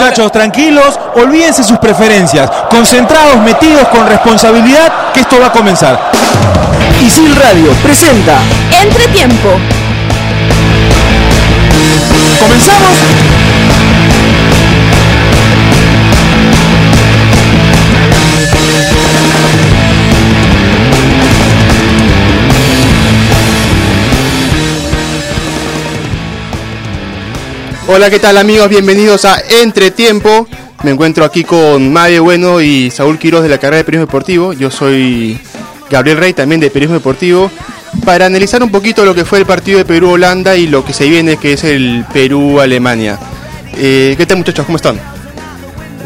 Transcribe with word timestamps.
muchachos, 0.00 0.32
tranquilos, 0.32 0.98
olvídense 1.14 1.62
sus 1.62 1.78
preferencias, 1.78 2.50
concentrados, 2.70 3.36
metidos 3.42 3.86
con 3.88 4.06
responsabilidad, 4.08 5.12
que 5.12 5.20
esto 5.20 5.38
va 5.38 5.48
a 5.48 5.52
comenzar. 5.52 6.10
Isil 7.02 7.36
Radio 7.36 7.70
presenta 7.82 8.38
Entretiempo. 8.82 9.50
¿Comenzamos? 12.40 13.29
Hola, 27.92 28.08
¿qué 28.08 28.20
tal 28.20 28.38
amigos? 28.38 28.68
Bienvenidos 28.68 29.24
a 29.24 29.40
Entretiempo. 29.40 30.46
Me 30.84 30.92
encuentro 30.92 31.24
aquí 31.24 31.42
con 31.42 31.92
Mario 31.92 32.22
Bueno 32.22 32.60
y 32.60 32.88
Saúl 32.88 33.18
Quiroz 33.18 33.42
de 33.42 33.48
la 33.48 33.58
carrera 33.58 33.78
de 33.78 33.84
Periodismo 33.84 34.06
Deportivo. 34.06 34.52
Yo 34.52 34.70
soy 34.70 35.36
Gabriel 35.90 36.18
Rey, 36.18 36.32
también 36.32 36.60
de 36.60 36.70
Periodismo 36.70 37.00
Deportivo, 37.00 37.50
para 38.04 38.26
analizar 38.26 38.62
un 38.62 38.70
poquito 38.70 39.04
lo 39.04 39.12
que 39.12 39.24
fue 39.24 39.40
el 39.40 39.44
partido 39.44 39.78
de 39.78 39.84
Perú-Holanda 39.84 40.54
y 40.54 40.68
lo 40.68 40.84
que 40.84 40.92
se 40.92 41.08
viene, 41.08 41.36
que 41.36 41.54
es 41.54 41.64
el 41.64 42.04
Perú-Alemania. 42.12 43.18
Eh, 43.76 44.14
¿Qué 44.16 44.24
tal 44.24 44.36
muchachos? 44.36 44.66
¿Cómo 44.66 44.76
están? 44.76 45.00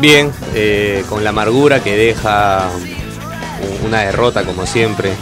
Bien, 0.00 0.32
eh, 0.54 1.04
con 1.10 1.22
la 1.22 1.30
amargura 1.30 1.82
que 1.82 1.94
deja 1.94 2.66
una 3.86 4.00
derrota 4.00 4.44
como 4.44 4.64
siempre, 4.64 5.12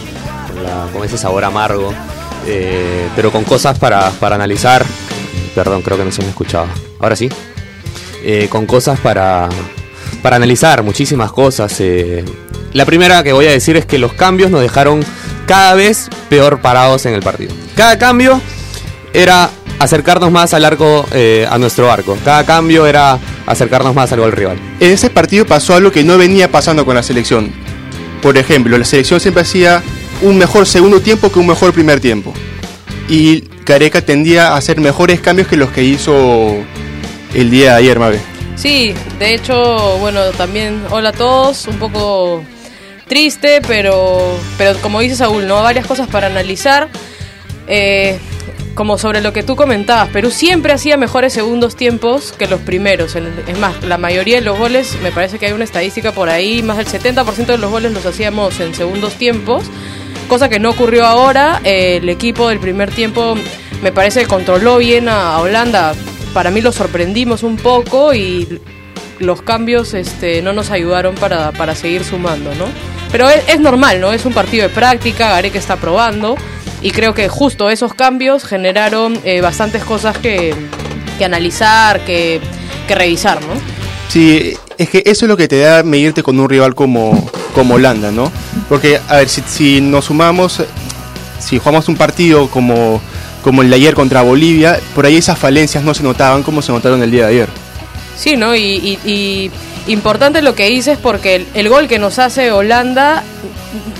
con, 0.92 1.02
ese 1.02 1.18
sabor 1.18 1.42
amargo, 1.42 1.92
eh, 2.46 3.08
pero 3.16 3.32
con 3.32 3.42
cosas 3.42 3.76
para, 3.80 4.12
para 4.12 4.36
analizar. 4.36 4.86
Perdón, 5.54 5.82
creo 5.82 5.98
que 5.98 6.04
no 6.04 6.12
se 6.12 6.22
me 6.22 6.28
escuchaba. 6.28 6.68
Ahora 6.98 7.16
sí. 7.16 7.28
Eh, 8.24 8.46
con 8.50 8.66
cosas 8.66 9.00
para, 9.00 9.48
para 10.22 10.36
analizar, 10.36 10.82
muchísimas 10.82 11.32
cosas. 11.32 11.74
eh. 11.80 12.24
La 12.72 12.86
primera 12.86 13.22
que 13.22 13.32
voy 13.32 13.46
a 13.46 13.50
decir 13.50 13.76
es 13.76 13.84
que 13.84 13.98
los 13.98 14.12
cambios 14.14 14.50
nos 14.50 14.62
dejaron 14.62 15.04
cada 15.46 15.74
vez 15.74 16.08
peor 16.30 16.60
parados 16.60 17.04
en 17.06 17.14
el 17.14 17.22
partido. 17.22 17.52
Cada 17.76 17.98
cambio 17.98 18.40
era 19.12 19.50
acercarnos 19.78 20.30
más 20.30 20.54
al 20.54 20.64
arco, 20.64 21.04
eh, 21.12 21.46
a 21.50 21.58
nuestro 21.58 21.90
arco. 21.90 22.16
Cada 22.24 22.46
cambio 22.46 22.86
era 22.86 23.18
acercarnos 23.46 23.94
más 23.94 24.12
al 24.12 24.20
gol 24.20 24.32
rival. 24.32 24.58
En 24.80 24.92
ese 24.92 25.10
partido 25.10 25.44
pasó 25.44 25.74
algo 25.74 25.90
que 25.90 26.04
no 26.04 26.16
venía 26.16 26.50
pasando 26.50 26.86
con 26.86 26.94
la 26.94 27.02
selección. 27.02 27.52
Por 28.22 28.38
ejemplo, 28.38 28.78
la 28.78 28.84
selección 28.84 29.20
siempre 29.20 29.42
hacía 29.42 29.82
un 30.22 30.38
mejor 30.38 30.66
segundo 30.66 31.00
tiempo 31.00 31.30
que 31.30 31.40
un 31.40 31.48
mejor 31.48 31.72
primer 31.72 31.98
tiempo. 32.00 32.32
Y 33.08 33.44
Careca 33.64 34.02
tendía 34.02 34.48
a 34.48 34.56
hacer 34.56 34.80
mejores 34.80 35.20
cambios 35.20 35.48
que 35.48 35.56
los 35.56 35.70
que 35.70 35.84
hizo 35.84 36.56
el 37.34 37.50
día 37.50 37.72
de 37.72 37.76
ayer, 37.76 37.98
Mabe. 37.98 38.20
Sí, 38.56 38.94
de 39.18 39.34
hecho, 39.34 39.98
bueno, 39.98 40.20
también 40.36 40.82
hola 40.90 41.10
a 41.10 41.12
todos, 41.12 41.66
un 41.66 41.78
poco 41.78 42.44
triste, 43.06 43.60
pero, 43.66 44.38
pero 44.58 44.76
como 44.78 45.00
dice 45.00 45.16
Saúl, 45.16 45.46
¿no? 45.46 45.62
Varias 45.62 45.86
cosas 45.86 46.08
para 46.08 46.26
analizar. 46.26 46.88
Eh, 47.66 48.18
como 48.74 48.96
sobre 48.98 49.20
lo 49.20 49.32
que 49.32 49.42
tú 49.42 49.54
comentabas, 49.54 50.08
Perú 50.08 50.30
siempre 50.30 50.72
hacía 50.72 50.96
mejores 50.96 51.32
segundos 51.32 51.76
tiempos 51.76 52.32
que 52.32 52.46
los 52.46 52.60
primeros. 52.60 53.14
Es 53.14 53.58
más, 53.58 53.82
la 53.84 53.98
mayoría 53.98 54.36
de 54.36 54.42
los 54.42 54.58
goles, 54.58 54.96
me 55.02 55.12
parece 55.12 55.38
que 55.38 55.46
hay 55.46 55.52
una 55.52 55.64
estadística 55.64 56.12
por 56.12 56.28
ahí, 56.30 56.62
más 56.62 56.78
del 56.78 56.86
70% 56.86 57.46
de 57.46 57.58
los 57.58 57.70
goles 57.70 57.92
los 57.92 58.06
hacíamos 58.06 58.60
en 58.60 58.74
segundos 58.74 59.14
tiempos, 59.14 59.64
cosa 60.32 60.48
que 60.48 60.58
no 60.58 60.70
ocurrió 60.70 61.04
ahora. 61.04 61.60
Eh, 61.62 61.98
el 62.00 62.08
equipo 62.08 62.48
del 62.48 62.58
primer 62.58 62.90
tiempo 62.90 63.34
me 63.82 63.92
parece 63.92 64.20
que 64.20 64.26
controló 64.26 64.78
bien 64.78 65.10
a, 65.10 65.38
Holanda. 65.38 65.92
Para 66.32 66.50
mí 66.50 66.62
lo 66.62 66.72
sorprendimos 66.72 67.42
un 67.42 67.58
poco 67.58 68.14
y 68.14 68.58
los 69.18 69.42
cambios 69.42 69.92
este, 69.92 70.40
no 70.40 70.54
nos 70.54 70.70
ayudaron 70.70 71.16
para, 71.16 71.52
para 71.52 71.74
seguir 71.74 72.02
sumando, 72.02 72.54
¿no? 72.54 72.64
Pero 73.10 73.28
es, 73.28 73.46
es 73.46 73.60
normal, 73.60 74.00
¿no? 74.00 74.14
Es 74.14 74.24
un 74.24 74.32
partido 74.32 74.66
de 74.66 74.74
práctica, 74.74 75.28
Gareca 75.28 75.58
está 75.58 75.76
probando 75.76 76.36
y 76.80 76.92
creo 76.92 77.12
que 77.12 77.28
justo 77.28 77.68
esos 77.68 77.92
cambios 77.92 78.44
generaron 78.44 79.20
eh, 79.24 79.42
bastantes 79.42 79.84
cosas 79.84 80.16
que, 80.16 80.54
que 81.18 81.26
analizar, 81.26 82.06
que, 82.06 82.40
que 82.88 82.94
revisar, 82.94 83.38
¿no? 83.42 83.52
Sí, 84.08 84.54
es 84.78 84.88
que 84.88 85.02
eso 85.04 85.26
es 85.26 85.28
lo 85.28 85.36
que 85.36 85.46
te 85.46 85.58
da 85.58 85.82
medirte 85.82 86.22
con 86.22 86.40
un 86.40 86.48
rival 86.48 86.74
como, 86.74 87.30
como 87.52 87.74
Holanda, 87.74 88.10
¿no? 88.10 88.30
Porque, 88.68 89.00
a 89.08 89.16
ver, 89.16 89.28
si, 89.28 89.42
si 89.46 89.80
nos 89.80 90.06
sumamos, 90.06 90.62
si 91.38 91.58
jugamos 91.58 91.88
un 91.88 91.96
partido 91.96 92.48
como, 92.48 93.00
como 93.42 93.62
el 93.62 93.70
de 93.70 93.76
ayer 93.76 93.94
contra 93.94 94.22
Bolivia, 94.22 94.78
por 94.94 95.06
ahí 95.06 95.16
esas 95.16 95.38
falencias 95.38 95.84
no 95.84 95.94
se 95.94 96.02
notaban 96.02 96.42
como 96.42 96.62
se 96.62 96.72
notaron 96.72 97.02
el 97.02 97.10
día 97.10 97.26
de 97.26 97.30
ayer. 97.34 97.48
Sí, 98.16 98.36
¿no? 98.36 98.54
Y, 98.54 98.60
y- 98.60 98.98
y 99.04 99.50
importante 99.92 100.42
lo 100.42 100.54
que 100.54 100.66
dices 100.68 100.96
porque 101.02 101.34
el, 101.36 101.46
el 101.54 101.68
gol 101.68 101.88
que 101.88 101.98
nos 101.98 102.18
hace 102.20 102.52
Holanda, 102.52 103.24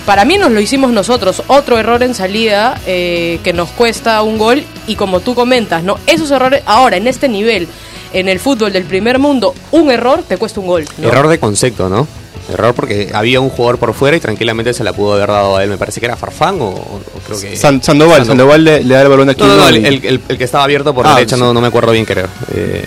para 0.06 0.24
mí 0.24 0.38
nos 0.38 0.52
lo 0.52 0.60
hicimos 0.60 0.92
nosotros. 0.92 1.42
Otro 1.48 1.78
error 1.78 2.02
en 2.04 2.14
salida 2.14 2.78
eh, 2.86 3.40
que 3.42 3.52
nos 3.52 3.70
cuesta 3.70 4.22
un 4.22 4.38
gol 4.38 4.62
y 4.86 4.94
como 4.94 5.20
tú 5.20 5.34
comentas, 5.34 5.82
¿no? 5.82 5.98
Esos 6.06 6.30
errores, 6.30 6.62
ahora 6.66 6.96
en 6.98 7.08
este 7.08 7.28
nivel, 7.28 7.66
en 8.12 8.28
el 8.28 8.38
fútbol 8.38 8.72
del 8.72 8.84
primer 8.84 9.18
mundo, 9.18 9.54
un 9.72 9.90
error 9.90 10.22
te 10.22 10.36
cuesta 10.36 10.60
un 10.60 10.66
gol. 10.68 10.84
¿no? 10.98 11.08
Error 11.08 11.26
de 11.28 11.38
concepto, 11.40 11.88
¿no? 11.88 12.06
Error 12.50 12.74
porque 12.74 13.10
había 13.14 13.40
un 13.40 13.50
jugador 13.50 13.78
por 13.78 13.94
fuera 13.94 14.16
y 14.16 14.20
tranquilamente 14.20 14.72
se 14.74 14.82
la 14.84 14.92
pudo 14.92 15.14
haber 15.14 15.28
dado 15.28 15.56
a 15.56 15.62
él. 15.64 15.70
Me 15.70 15.76
parece 15.78 16.00
que 16.00 16.06
era 16.06 16.16
Farfán 16.16 16.60
o, 16.60 16.66
o 16.68 17.00
creo 17.26 17.40
que... 17.40 17.56
San- 17.56 17.82
Sandoval, 17.82 18.26
Sandoval 18.26 18.64
le, 18.64 18.82
le 18.84 18.94
da 18.94 19.02
el 19.02 19.08
balón 19.08 19.30
aquí. 19.30 19.40
No, 19.42 19.48
no, 19.48 19.56
no, 19.56 19.62
a 19.64 19.68
el, 19.68 19.74
alguien. 19.76 19.92
el- 19.92 20.04
el- 20.06 20.20
el 20.28 20.38
que 20.38 20.44
estaba 20.44 20.64
abierto 20.64 20.92
por 20.94 21.06
Ah, 21.06 21.14
derecha, 21.14 21.36
sí. 21.36 21.42
no, 21.42 21.52
no 21.54 21.60
me 21.60 21.68
acuerdo 21.68 21.92
bien 21.92 22.04
creo. 22.04 22.26
Eh, 22.54 22.84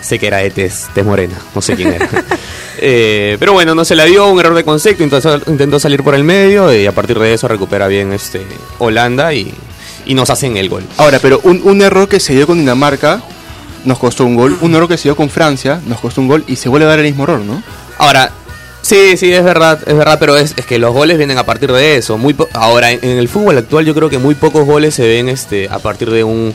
sé 0.00 0.18
que 0.18 0.26
era 0.28 0.38
de 0.38 0.50
Tez, 0.50 0.86
Tez 0.94 1.04
Morena, 1.04 1.34
no 1.54 1.60
sé 1.62 1.74
quién 1.76 1.92
era. 1.92 2.08
Eh, 2.78 3.38
pero 3.40 3.54
bueno, 3.54 3.74
no 3.74 3.86
se 3.86 3.94
la 3.96 4.04
dio, 4.04 4.28
un 4.28 4.38
error 4.38 4.54
de 4.54 4.62
concepto, 4.62 5.02
intentó, 5.02 5.40
intentó 5.50 5.80
salir 5.80 6.02
por 6.02 6.14
el 6.14 6.24
medio 6.24 6.74
y 6.74 6.84
a 6.86 6.92
partir 6.92 7.18
de 7.18 7.32
eso 7.32 7.48
recupera 7.48 7.86
bien 7.88 8.12
este 8.12 8.42
Holanda 8.78 9.32
y, 9.32 9.50
y 10.04 10.12
nos 10.12 10.28
hacen 10.28 10.58
el 10.58 10.68
gol. 10.68 10.84
Ahora, 10.98 11.18
pero 11.18 11.40
un, 11.44 11.62
un 11.64 11.80
error 11.80 12.06
que 12.06 12.20
se 12.20 12.34
dio 12.34 12.46
con 12.46 12.58
Dinamarca 12.58 13.22
nos 13.86 13.98
costó 13.98 14.26
un 14.26 14.36
gol, 14.36 14.58
un 14.60 14.74
error 14.74 14.88
que 14.88 14.98
se 14.98 15.04
dio 15.04 15.16
con 15.16 15.30
Francia 15.30 15.80
nos 15.86 16.00
costó 16.00 16.20
un 16.20 16.28
gol 16.28 16.44
y 16.46 16.56
se 16.56 16.68
vuelve 16.68 16.84
a 16.84 16.90
dar 16.90 16.98
el 16.98 17.06
mismo 17.06 17.22
error, 17.24 17.40
¿no? 17.40 17.62
Ahora, 17.96 18.30
sí, 18.86 19.16
sí, 19.16 19.32
es 19.32 19.44
verdad, 19.44 19.80
es 19.86 19.96
verdad, 19.96 20.18
pero 20.18 20.36
es, 20.36 20.54
es 20.56 20.64
que 20.66 20.78
los 20.78 20.92
goles 20.94 21.18
vienen 21.18 21.38
a 21.38 21.44
partir 21.44 21.72
de 21.72 21.96
eso. 21.96 22.16
Muy 22.18 22.34
po- 22.34 22.48
Ahora, 22.52 22.90
en, 22.92 23.04
el 23.04 23.28
fútbol 23.28 23.58
actual 23.58 23.84
yo 23.84 23.94
creo 23.94 24.08
que 24.10 24.18
muy 24.18 24.34
pocos 24.34 24.64
goles 24.64 24.94
se 24.94 25.06
ven 25.06 25.28
este 25.28 25.68
a 25.70 25.78
partir 25.78 26.10
de 26.10 26.24
un 26.24 26.54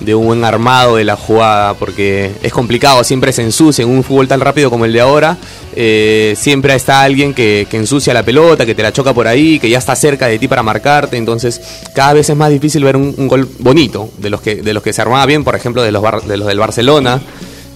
de 0.00 0.14
un 0.14 0.26
buen 0.26 0.44
armado 0.44 0.94
de 0.94 1.02
la 1.04 1.16
jugada, 1.16 1.74
porque 1.74 2.30
es 2.44 2.52
complicado, 2.52 3.02
siempre 3.02 3.32
se 3.32 3.42
ensucia 3.42 3.82
en 3.82 3.88
un 3.90 4.04
fútbol 4.04 4.28
tan 4.28 4.38
rápido 4.40 4.70
como 4.70 4.84
el 4.84 4.92
de 4.92 5.00
ahora, 5.00 5.36
eh, 5.74 6.34
siempre 6.38 6.72
está 6.76 7.02
alguien 7.02 7.34
que, 7.34 7.66
que 7.68 7.76
ensucia 7.78 8.14
la 8.14 8.22
pelota, 8.22 8.64
que 8.64 8.76
te 8.76 8.82
la 8.84 8.92
choca 8.92 9.12
por 9.12 9.26
ahí, 9.26 9.58
que 9.58 9.68
ya 9.68 9.78
está 9.78 9.96
cerca 9.96 10.28
de 10.28 10.38
ti 10.38 10.46
para 10.46 10.62
marcarte, 10.62 11.16
entonces 11.16 11.60
cada 11.96 12.12
vez 12.12 12.30
es 12.30 12.36
más 12.36 12.48
difícil 12.50 12.84
ver 12.84 12.94
un, 12.96 13.12
un 13.18 13.26
gol 13.26 13.48
bonito, 13.58 14.08
de 14.18 14.30
los 14.30 14.40
que, 14.40 14.54
de 14.62 14.72
los 14.72 14.84
que 14.84 14.92
se 14.92 15.02
armaba 15.02 15.26
bien, 15.26 15.42
por 15.42 15.56
ejemplo, 15.56 15.82
de 15.82 15.90
los, 15.90 16.00
bar- 16.00 16.22
de 16.22 16.36
los 16.36 16.46
del 16.46 16.60
Barcelona, 16.60 17.20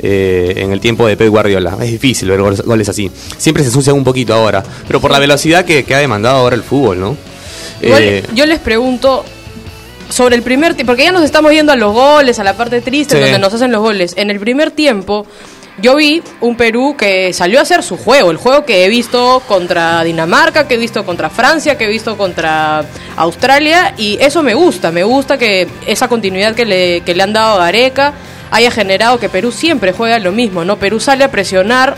eh, 0.02 0.54
en 0.56 0.72
el 0.72 0.80
tiempo 0.80 1.06
de 1.06 1.16
Pep 1.16 1.28
Guardiola. 1.28 1.76
Es 1.80 1.90
difícil 1.90 2.28
ver 2.28 2.40
goles, 2.40 2.62
goles 2.62 2.88
así. 2.88 3.10
Siempre 3.38 3.62
se 3.62 3.68
ensucian 3.68 3.96
un 3.96 4.04
poquito 4.04 4.34
ahora, 4.34 4.62
pero 4.86 5.00
por 5.00 5.10
la 5.10 5.18
velocidad 5.18 5.64
que, 5.64 5.84
que 5.84 5.94
ha 5.94 5.98
demandado 5.98 6.36
ahora 6.36 6.56
el 6.56 6.62
fútbol, 6.62 7.00
¿no? 7.00 7.16
Igual, 7.80 8.02
Eh, 8.02 8.22
yo 8.34 8.46
les 8.46 8.58
pregunto 8.60 9.24
sobre 10.08 10.36
el 10.36 10.42
primer 10.42 10.74
tiempo, 10.74 10.90
porque 10.92 11.04
ya 11.04 11.12
nos 11.12 11.22
estamos 11.24 11.52
yendo 11.52 11.72
a 11.72 11.76
los 11.76 11.92
goles, 11.94 12.38
a 12.38 12.44
la 12.44 12.54
parte 12.54 12.80
triste, 12.80 13.16
Sí. 13.16 13.20
donde 13.22 13.38
nos 13.38 13.52
hacen 13.54 13.72
los 13.72 13.80
goles. 13.80 14.12
En 14.16 14.30
el 14.30 14.38
primer 14.38 14.70
tiempo, 14.70 15.26
yo 15.80 15.96
vi 15.96 16.22
un 16.42 16.54
Perú 16.54 16.94
que 16.98 17.32
salió 17.32 17.58
a 17.58 17.62
hacer 17.62 17.82
su 17.82 17.96
juego, 17.96 18.30
el 18.30 18.36
juego 18.36 18.66
que 18.66 18.84
he 18.84 18.88
visto 18.90 19.42
contra 19.48 20.04
Dinamarca, 20.04 20.69
que 20.69 20.74
he 20.74 20.78
visto 20.78 21.02
contra 21.06 21.30
Francia, 21.30 21.78
que 21.78 21.84
he 21.84 21.88
visto 21.88 22.19
contra 22.19 22.84
Australia, 23.16 23.94
y 23.96 24.19
eso 24.20 24.43
me 24.43 24.52
gusta, 24.52 24.90
me 24.93 25.02
gusta 25.02 25.38
que 25.38 25.66
esa 25.87 26.08
continuidad 26.08 26.54
que 26.54 26.66
le, 26.66 27.00
que 27.00 27.14
le 27.14 27.22
han 27.22 27.32
dado 27.32 27.54
a 27.58 27.64
Gareca 27.64 28.12
haya 28.52 28.70
generado 28.70 29.19
que 29.19 29.31
Perú 29.31 29.50
siempre 29.50 29.93
juega 29.93 30.19
lo 30.19 30.31
mismo, 30.31 30.64
¿no? 30.64 30.76
Perú 30.78 31.00
sale 31.00 31.25
a 31.25 31.31
presionar 31.31 31.96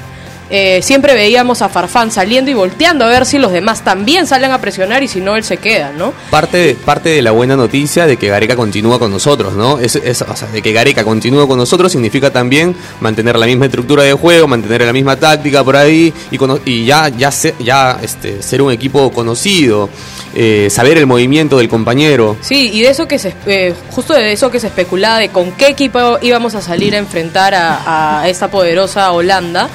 eh, 0.51 0.81
siempre 0.83 1.15
veíamos 1.15 1.63
a 1.63 1.69
Farfán 1.69 2.11
saliendo 2.11 2.51
y 2.51 2.55
volteando 2.55 3.05
a 3.05 3.09
ver 3.09 3.25
si 3.27 3.39
los 3.39 3.53
demás 3.53 3.83
también 3.85 4.27
salen 4.27 4.51
a 4.51 4.61
presionar 4.61 5.03
y 5.03 5.09
si 5.09 5.21
no 5.21 5.37
él 5.37 5.45
se 5.45 5.57
queda, 5.57 5.93
¿no? 5.97 6.13
Parte, 6.31 6.77
parte 6.85 7.09
de 7.09 7.23
la 7.23 7.31
buena 7.31 7.57
noticia 7.57 8.07
de 8.07 8.17
que 8.17 8.29
Gareca 8.29 8.55
continúa 8.57 8.99
con 8.99 9.11
nosotros, 9.11 9.55
¿no? 9.55 9.79
Es, 9.79 9.97
es- 9.97 10.23
o 10.23 10.37
sea, 10.37 10.49
de 10.49 10.61
que 10.63 10.73
Gareca 10.73 11.05
continúa 11.05 11.47
con 11.49 11.59
nosotros 11.59 11.91
significa 11.93 12.31
también 12.31 12.75
mantener 13.01 13.37
la 13.39 13.47
misma 13.47 13.67
estructura 13.67 14.03
de 14.03 14.13
juego, 14.13 14.47
mantener 14.47 14.83
la 14.83 14.93
misma 14.93 15.17
táctica 15.17 15.65
por 15.65 15.77
ahí 15.77 16.13
y, 16.31 16.39
y 16.71 16.85
ya, 16.85 17.09
ya, 17.09 17.31
se- 17.31 17.55
ya 17.59 17.99
este, 18.03 18.43
ser 18.43 18.61
un 18.63 18.73
equipo 18.73 19.11
conocido, 19.13 19.89
eh, 20.35 20.69
saber 20.71 20.99
el 20.99 21.07
movimiento 21.07 21.59
del 21.59 21.69
compañero. 21.69 22.37
Sí, 22.41 22.71
y 22.73 22.83
de 22.83 22.91
eso 22.91 23.09
que 23.09 23.19
se, 23.19 23.35
eh, 23.47 23.73
justo 23.91 24.13
de 24.13 24.33
eso 24.33 24.51
que 24.51 24.61
se 24.61 24.67
especulaba 24.67 25.19
de 25.19 25.29
con 25.31 25.53
qué 25.53 25.69
equipo 25.69 26.19
íbamos 26.23 26.55
a 26.55 26.61
salir 26.63 26.95
a 26.95 26.99
enfrentar 26.99 27.55
a, 27.55 28.21
a 28.21 28.29
esta 28.29 28.49
poderosa 28.51 29.11
Holanda. 29.13 29.69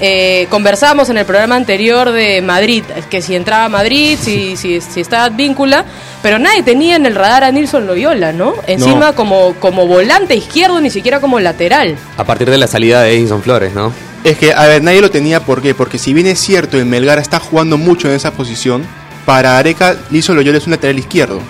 Eh, 0.00 0.46
conversábamos 0.50 1.08
en 1.10 1.18
el 1.18 1.24
programa 1.24 1.54
anterior 1.56 2.10
de 2.10 2.42
Madrid, 2.42 2.82
que 3.10 3.22
si 3.22 3.34
entraba 3.36 3.66
a 3.66 3.68
Madrid, 3.68 4.18
si, 4.20 4.56
si, 4.56 4.80
si 4.80 5.00
estaba 5.00 5.28
víncula, 5.28 5.84
pero 6.22 6.38
nadie 6.38 6.62
tenía 6.62 6.96
en 6.96 7.06
el 7.06 7.14
radar 7.14 7.44
a 7.44 7.52
Nilson 7.52 7.86
Loyola, 7.86 8.32
¿no? 8.32 8.54
Encima 8.66 9.12
como, 9.12 9.54
como 9.60 9.86
volante 9.86 10.34
izquierdo, 10.34 10.80
ni 10.80 10.90
siquiera 10.90 11.20
como 11.20 11.38
lateral. 11.38 11.96
A 12.16 12.24
partir 12.24 12.50
de 12.50 12.58
la 12.58 12.66
salida 12.66 13.02
de 13.02 13.16
Edison 13.16 13.42
Flores, 13.42 13.72
¿no? 13.72 13.92
Es 14.24 14.38
que, 14.38 14.52
a 14.52 14.66
ver, 14.66 14.82
nadie 14.82 15.00
lo 15.00 15.10
tenía, 15.10 15.40
¿por 15.40 15.62
qué? 15.62 15.74
Porque 15.74 15.98
si 15.98 16.12
bien 16.12 16.26
es 16.26 16.40
cierto, 16.40 16.78
el 16.78 16.86
Melgar 16.86 17.18
está 17.18 17.38
jugando 17.38 17.78
mucho 17.78 18.08
en 18.08 18.14
esa 18.14 18.32
posición, 18.32 18.84
para 19.24 19.58
Areca, 19.58 19.96
Lizo 20.10 20.34
Loyola 20.34 20.58
es 20.58 20.66
un 20.66 20.72
lateral 20.72 20.98
izquierdo. 20.98 21.40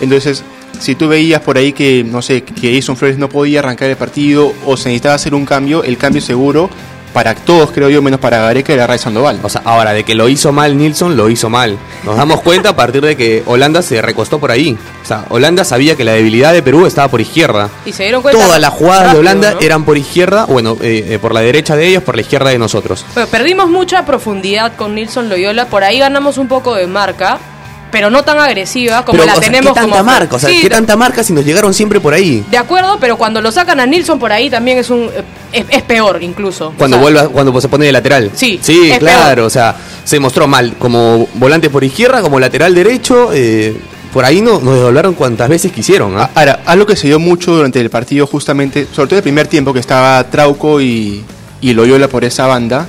Entonces, 0.00 0.44
si 0.78 0.94
tú 0.94 1.08
veías 1.08 1.42
por 1.42 1.58
ahí 1.58 1.72
que, 1.72 2.04
no 2.04 2.22
sé, 2.22 2.42
que 2.42 2.70
Edison 2.70 2.96
Flores 2.96 3.18
no 3.18 3.28
podía 3.28 3.60
arrancar 3.60 3.90
el 3.90 3.96
partido 3.96 4.52
o 4.64 4.76
se 4.76 4.88
necesitaba 4.88 5.14
hacer 5.14 5.34
un 5.34 5.44
cambio, 5.44 5.82
el 5.82 5.98
cambio 5.98 6.22
seguro 6.22 6.70
para 7.12 7.34
todos, 7.34 7.70
creo 7.70 7.88
yo, 7.90 8.02
menos 8.02 8.20
para 8.20 8.38
Gareca, 8.38 8.72
era 8.72 8.86
Ray 8.86 8.98
Sandoval. 8.98 9.40
O 9.42 9.48
sea, 9.48 9.62
ahora, 9.64 9.92
de 9.92 10.04
que 10.04 10.14
lo 10.14 10.28
hizo 10.28 10.52
mal 10.52 10.76
Nilsson, 10.76 11.16
lo 11.16 11.28
hizo 11.28 11.50
mal. 11.50 11.78
Nos 12.04 12.16
damos 12.16 12.40
cuenta 12.40 12.70
a 12.70 12.76
partir 12.76 13.02
de 13.02 13.16
que 13.16 13.42
Holanda 13.46 13.82
se 13.82 14.00
recostó 14.00 14.38
por 14.38 14.50
ahí. 14.50 14.76
O 15.02 15.06
sea, 15.06 15.24
Holanda 15.28 15.64
sabía 15.64 15.96
que 15.96 16.04
la 16.04 16.12
debilidad 16.12 16.52
de 16.52 16.62
Perú 16.62 16.86
estaba 16.86 17.08
por 17.08 17.20
izquierda. 17.20 17.68
Y 17.84 17.92
se 17.92 18.04
dieron 18.04 18.22
cuenta. 18.22 18.42
Todas 18.42 18.60
las 18.60 18.70
jugadas 18.72 19.12
de 19.12 19.18
Holanda 19.18 19.52
¿no? 19.54 19.60
eran 19.60 19.84
por 19.84 19.98
izquierda, 19.98 20.46
bueno, 20.46 20.76
eh, 20.80 21.06
eh, 21.08 21.18
por 21.18 21.34
la 21.34 21.40
derecha 21.40 21.76
de 21.76 21.86
ellos, 21.86 22.02
por 22.02 22.14
la 22.14 22.22
izquierda 22.22 22.50
de 22.50 22.58
nosotros. 22.58 23.04
Bueno, 23.14 23.28
perdimos 23.28 23.68
mucha 23.68 24.04
profundidad 24.04 24.76
con 24.76 24.94
Nilson 24.94 25.28
Loyola, 25.28 25.66
por 25.66 25.84
ahí 25.84 25.98
ganamos 25.98 26.38
un 26.38 26.48
poco 26.48 26.74
de 26.74 26.86
marca, 26.86 27.38
pero 27.90 28.10
no 28.10 28.22
tan 28.22 28.38
agresiva 28.38 29.04
como 29.04 29.18
Pero, 29.18 29.26
la 29.26 29.32
o 29.38 29.40
sea, 29.40 29.46
tenemos 29.50 29.72
¿qué 29.74 29.80
tanta 29.80 29.98
como 29.98 30.04
marca? 30.10 30.36
O 30.36 30.38
sea, 30.38 30.50
Sí, 30.50 30.60
¿qué 30.62 30.70
tanta 30.70 30.96
marca 30.96 31.22
si 31.24 31.32
nos 31.32 31.44
llegaron 31.44 31.74
siempre 31.74 32.00
por 32.00 32.14
ahí? 32.14 32.44
De 32.50 32.58
acuerdo, 32.58 32.98
pero 33.00 33.16
cuando 33.16 33.40
lo 33.40 33.50
sacan 33.52 33.80
a 33.80 33.86
Nilson 33.86 34.18
por 34.18 34.32
ahí 34.32 34.48
también 34.50 34.78
es 34.78 34.90
un 34.90 35.04
eh, 35.14 35.22
es, 35.52 35.66
es 35.68 35.82
peor 35.82 36.22
incluso. 36.22 36.72
Cuando 36.78 36.96
O 36.96 37.00
sea, 37.00 37.02
vuelva, 37.10 37.28
cuando 37.28 37.60
se 37.60 37.68
pone 37.68 37.86
de 37.86 37.92
lateral. 37.92 38.30
Sí, 38.34 38.58
Sí, 38.62 38.90
es 38.90 38.98
claro. 38.98 39.34
peor. 39.34 39.46
O 39.46 39.50
sea, 39.50 39.74
se 40.04 40.18
mostró 40.20 40.46
mal 40.46 40.74
como 40.78 41.28
volante 41.34 41.70
por 41.70 41.82
izquierda, 41.84 42.20
como 42.22 42.38
lateral 42.40 42.74
derecho. 42.74 43.30
eh, 43.32 43.76
por 44.12 44.24
ahí 44.24 44.40
no, 44.40 44.60
nos 44.60 44.74
desdoblaron 44.74 45.14
cuantas 45.14 45.48
veces 45.48 45.70
quisieron. 45.70 46.18
¿ah? 46.18 46.30
Ahora, 46.34 46.60
algo 46.66 46.84
que 46.84 46.96
se 46.96 47.06
dio 47.06 47.20
mucho 47.20 47.52
durante 47.54 47.80
el 47.80 47.90
partido, 47.90 48.26
justamente, 48.26 48.88
sobre 48.92 49.08
todo 49.08 49.16
el 49.18 49.22
primer 49.22 49.46
tiempo 49.46 49.72
que 49.72 49.78
estaba 49.78 50.24
Trauco 50.24 50.80
y, 50.80 51.24
y 51.60 51.72
Loyola 51.74 52.08
por 52.08 52.24
esa 52.24 52.48
banda, 52.48 52.88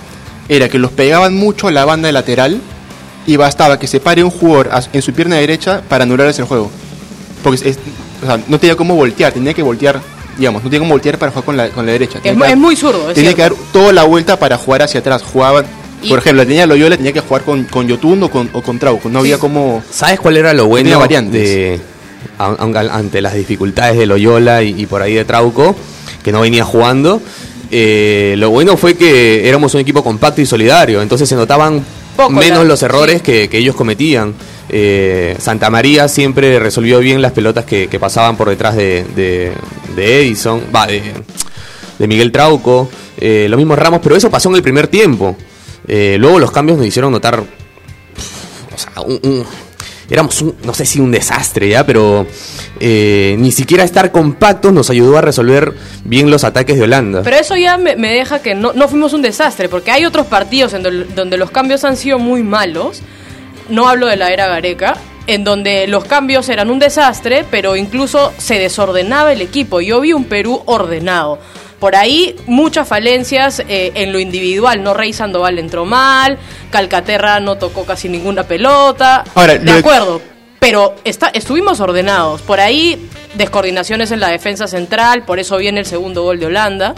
era 0.49 0.67
que 0.67 0.79
los 0.79 0.91
pegaban 0.91 1.35
mucho 1.35 1.67
a 1.67 1.71
la 1.71 1.85
banda 1.85 2.07
de 2.07 2.13
lateral 2.13 2.59
y 3.27 3.35
bastaba 3.35 3.77
que 3.79 3.87
se 3.87 3.99
pare 3.99 4.23
un 4.23 4.31
jugador 4.31 4.69
en 4.93 5.01
su 5.01 5.13
pierna 5.13 5.35
derecha 5.37 5.81
para 5.87 6.03
anularles 6.03 6.37
el 6.39 6.45
juego. 6.45 6.69
Porque 7.43 7.69
es- 7.69 7.77
o 8.23 8.25
sea, 8.25 8.39
no 8.47 8.59
tenía 8.59 8.75
cómo 8.75 8.95
voltear, 8.95 9.31
tenía 9.33 9.53
que 9.53 9.63
voltear, 9.63 9.99
digamos, 10.37 10.63
no 10.63 10.69
tenía 10.69 10.79
cómo 10.79 10.91
voltear 10.93 11.17
para 11.17 11.31
jugar 11.31 11.45
con 11.45 11.57
la, 11.57 11.69
con 11.69 11.85
la 11.85 11.91
derecha. 11.91 12.19
Es, 12.23 12.35
que 12.37 12.51
es 12.51 12.57
muy 12.57 12.75
zurdo. 12.75 13.09
es 13.09 13.15
tenía 13.15 13.33
que 13.33 13.41
dar 13.41 13.53
toda 13.73 13.91
la 13.93 14.03
vuelta 14.03 14.37
para 14.37 14.57
jugar 14.57 14.83
hacia 14.83 14.99
atrás. 14.99 15.21
Jugaban, 15.23 15.65
Y- 16.03 16.09
por 16.09 16.19
ejemplo, 16.19 16.45
tenía 16.45 16.65
Loyola, 16.65 16.97
tenía 16.97 17.13
que 17.13 17.19
jugar 17.21 17.43
con, 17.43 17.63
con 17.65 17.87
Yotun 17.87 18.23
o 18.23 18.29
con, 18.31 18.49
o 18.53 18.61
con 18.61 18.77
Trauco. 18.79 19.09
No 19.09 19.19
había 19.19 19.37
como... 19.37 19.83
¿Sabes 19.91 20.19
cuál 20.19 20.37
era 20.37 20.53
lo 20.53 20.67
bueno 20.67 20.99
variantes. 20.99 21.41
de, 21.41 21.79
a- 22.37 22.45
a- 22.59 22.95
ante 22.97 23.21
las 23.21 23.33
dificultades 23.35 23.97
de 23.97 24.05
Loyola 24.05 24.61
y, 24.63 24.81
y 24.81 24.85
por 24.87 25.01
ahí 25.01 25.13
de 25.15 25.25
Trauco, 25.25 25.75
que 26.23 26.31
no 26.31 26.41
venía 26.41 26.63
jugando? 26.63 27.21
Eh, 27.73 28.35
lo 28.37 28.49
bueno 28.49 28.77
fue 28.77 28.95
que 28.95 29.47
éramos 29.47 29.73
un 29.75 29.79
equipo 29.79 30.03
compacto 30.03 30.41
y 30.41 30.45
solidario, 30.45 31.01
entonces 31.01 31.27
se 31.29 31.35
notaban 31.35 31.83
Poco 32.27 32.39
menos 32.39 32.59
la- 32.59 32.63
los 32.65 32.83
errores 32.83 33.17
sí. 33.17 33.21
que, 33.23 33.49
que 33.49 33.57
ellos 33.57 33.75
cometían. 33.75 34.33
Eh, 34.69 35.35
Santa 35.39 35.69
María 35.69 36.07
siempre 36.07 36.57
resolvió 36.59 36.99
bien 36.99 37.21
las 37.21 37.31
pelotas 37.33 37.65
que, 37.65 37.87
que 37.87 37.99
pasaban 37.99 38.37
por 38.37 38.49
detrás 38.49 38.75
de, 38.75 39.03
de- 39.15 39.51
de 39.95 40.21
Edison, 40.21 40.61
va, 40.73 40.87
de, 40.87 41.01
de 41.99 42.07
Miguel 42.07 42.31
Trauco, 42.31 42.89
eh, 43.17 43.47
lo 43.49 43.57
mismo 43.57 43.75
Ramos, 43.75 43.99
pero 44.01 44.15
eso 44.15 44.29
pasó 44.29 44.49
en 44.49 44.55
el 44.55 44.61
primer 44.63 44.87
tiempo. 44.87 45.35
Eh, 45.87 46.15
luego 46.19 46.39
los 46.39 46.51
cambios 46.51 46.77
nos 46.77 46.87
hicieron 46.87 47.11
notar 47.11 47.39
o 48.73 48.77
sea, 48.77 49.01
un- 49.01 49.19
un- 49.23 49.45
éramos 50.11 50.41
un, 50.41 50.55
no 50.63 50.73
sé 50.73 50.85
si 50.85 50.99
un 50.99 51.11
desastre 51.11 51.69
ya, 51.69 51.85
pero 51.85 52.27
eh, 52.79 53.35
ni 53.39 53.51
siquiera 53.51 53.83
estar 53.83 54.11
compactos 54.11 54.73
nos 54.73 54.89
ayudó 54.89 55.17
a 55.17 55.21
resolver 55.21 55.73
bien 56.03 56.29
los 56.29 56.43
ataques 56.43 56.77
de 56.77 56.83
Holanda. 56.83 57.21
Pero 57.23 57.37
eso 57.37 57.55
ya 57.55 57.77
me, 57.77 57.95
deja 57.95 58.41
que 58.41 58.53
no, 58.53 58.73
no 58.73 58.89
fuimos 58.89 59.13
un 59.13 59.21
desastre, 59.21 59.69
porque 59.69 59.91
hay 59.91 60.05
otros 60.05 60.27
partidos 60.27 60.73
en 60.73 60.83
donde 61.15 61.37
los 61.37 61.49
cambios 61.49 61.85
han 61.85 61.95
sido 61.95 62.19
muy 62.19 62.43
malos. 62.43 63.01
No 63.69 63.87
hablo 63.87 64.07
de 64.07 64.17
la 64.17 64.31
era 64.31 64.47
Gareca, 64.47 64.97
en 65.27 65.45
donde 65.45 65.87
los 65.87 66.03
cambios 66.03 66.49
eran 66.49 66.69
un 66.69 66.79
desastre, 66.79 67.45
pero 67.49 67.77
incluso 67.77 68.33
se 68.37 68.59
desordenaba 68.59 69.31
el 69.31 69.41
equipo. 69.41 69.79
Yo 69.79 70.01
vi 70.01 70.11
un 70.11 70.25
Perú 70.25 70.61
ordenado. 70.65 71.39
Por 71.81 71.95
ahí 71.95 72.35
muchas 72.45 72.87
falencias 72.87 73.63
eh, 73.67 73.91
en 73.95 74.13
lo 74.13 74.19
individual. 74.19 74.83
No 74.83 74.93
Rey 74.93 75.13
Sandoval 75.13 75.57
entró 75.57 75.83
mal, 75.83 76.37
Calcaterra 76.69 77.39
no 77.39 77.57
tocó 77.57 77.85
casi 77.85 78.07
ninguna 78.07 78.43
pelota. 78.43 79.23
Ahora, 79.33 79.57
de 79.57 79.71
acuerdo, 79.71 80.21
pero 80.59 80.93
está, 81.03 81.29
estuvimos 81.29 81.79
ordenados. 81.79 82.43
Por 82.43 82.59
ahí 82.59 83.09
descoordinaciones 83.33 84.11
en 84.11 84.19
la 84.19 84.27
defensa 84.27 84.67
central, 84.67 85.23
por 85.23 85.39
eso 85.39 85.57
viene 85.57 85.79
el 85.79 85.87
segundo 85.87 86.21
gol 86.21 86.39
de 86.39 86.45
Holanda. 86.45 86.93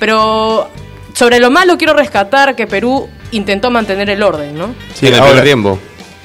Pero 0.00 0.70
sobre 1.12 1.38
lo 1.38 1.50
malo 1.50 1.76
quiero 1.76 1.92
rescatar 1.92 2.56
que 2.56 2.66
Perú 2.66 3.06
intentó 3.32 3.70
mantener 3.70 4.08
el 4.08 4.22
orden, 4.22 4.56
¿no? 4.56 4.74
Sí, 4.94 5.06
en 5.06 5.16
el 5.16 5.22
primer 5.22 5.44
tiempo. 5.44 5.78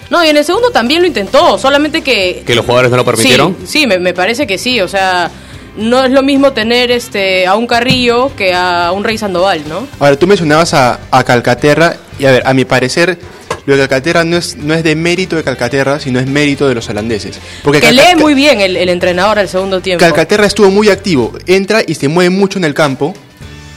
No, 0.09 0.23
y 0.23 0.29
en 0.29 0.37
el 0.37 0.45
segundo 0.45 0.71
también 0.71 1.01
lo 1.01 1.07
intentó, 1.07 1.57
solamente 1.57 2.01
que... 2.01 2.43
Que 2.47 2.55
los 2.55 2.63
jugadores 2.63 2.91
no 2.91 2.95
lo 2.95 3.03
permitieron. 3.03 3.57
Sí, 3.59 3.81
sí 3.81 3.87
me, 3.87 3.99
me 3.99 4.13
parece 4.13 4.47
que 4.47 4.57
sí, 4.57 4.79
o 4.79 4.87
sea, 4.87 5.29
no 5.77 6.03
es 6.03 6.11
lo 6.11 6.21
mismo 6.23 6.51
tener 6.53 6.91
este 6.91 7.47
a 7.47 7.55
un 7.55 7.67
Carrillo 7.67 8.31
que 8.35 8.53
a 8.53 8.91
un 8.91 9.03
Rey 9.03 9.17
Sandoval, 9.17 9.63
¿no? 9.67 9.87
Ahora, 9.99 10.17
tú 10.17 10.27
mencionabas 10.27 10.73
a, 10.73 10.99
a 11.11 11.23
Calcaterra, 11.23 11.95
y 12.19 12.25
a 12.25 12.31
ver, 12.31 12.43
a 12.45 12.53
mi 12.53 12.65
parecer, 12.65 13.17
lo 13.65 13.73
de 13.75 13.81
Calcaterra 13.87 14.23
no 14.23 14.37
es, 14.37 14.55
no 14.57 14.73
es 14.73 14.83
de 14.83 14.95
mérito 14.95 15.35
de 15.35 15.43
Calcaterra, 15.43 15.99
sino 15.99 16.19
es 16.19 16.27
mérito 16.27 16.67
de 16.67 16.75
los 16.75 16.89
holandeses. 16.89 17.39
Porque 17.63 17.79
Que 17.81 17.91
lee 17.91 18.15
muy 18.17 18.33
bien 18.33 18.61
el, 18.61 18.75
el 18.75 18.89
entrenador 18.89 19.37
al 19.39 19.47
segundo 19.47 19.79
tiempo. 19.79 20.03
Calcaterra 20.03 20.45
estuvo 20.47 20.69
muy 20.71 20.89
activo, 20.89 21.33
entra 21.45 21.81
y 21.85 21.93
se 21.95 22.07
mueve 22.07 22.29
mucho 22.29 22.57
en 22.57 22.65
el 22.65 22.73
campo, 22.73 23.13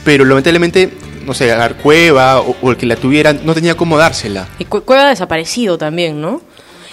pero 0.03 0.25
lamentablemente, 0.25 0.89
no 1.25 1.33
sé, 1.33 1.53
Cueva 1.81 2.39
o, 2.41 2.55
o 2.61 2.71
el 2.71 2.77
que 2.77 2.85
la 2.85 2.95
tuviera, 2.95 3.33
no 3.33 3.53
tenía 3.53 3.75
cómo 3.75 3.97
dársela. 3.97 4.47
Y 4.59 4.65
Cue- 4.65 4.83
Cueva 4.83 5.05
ha 5.05 5.09
desaparecido 5.09 5.77
también, 5.77 6.19
¿no? 6.19 6.41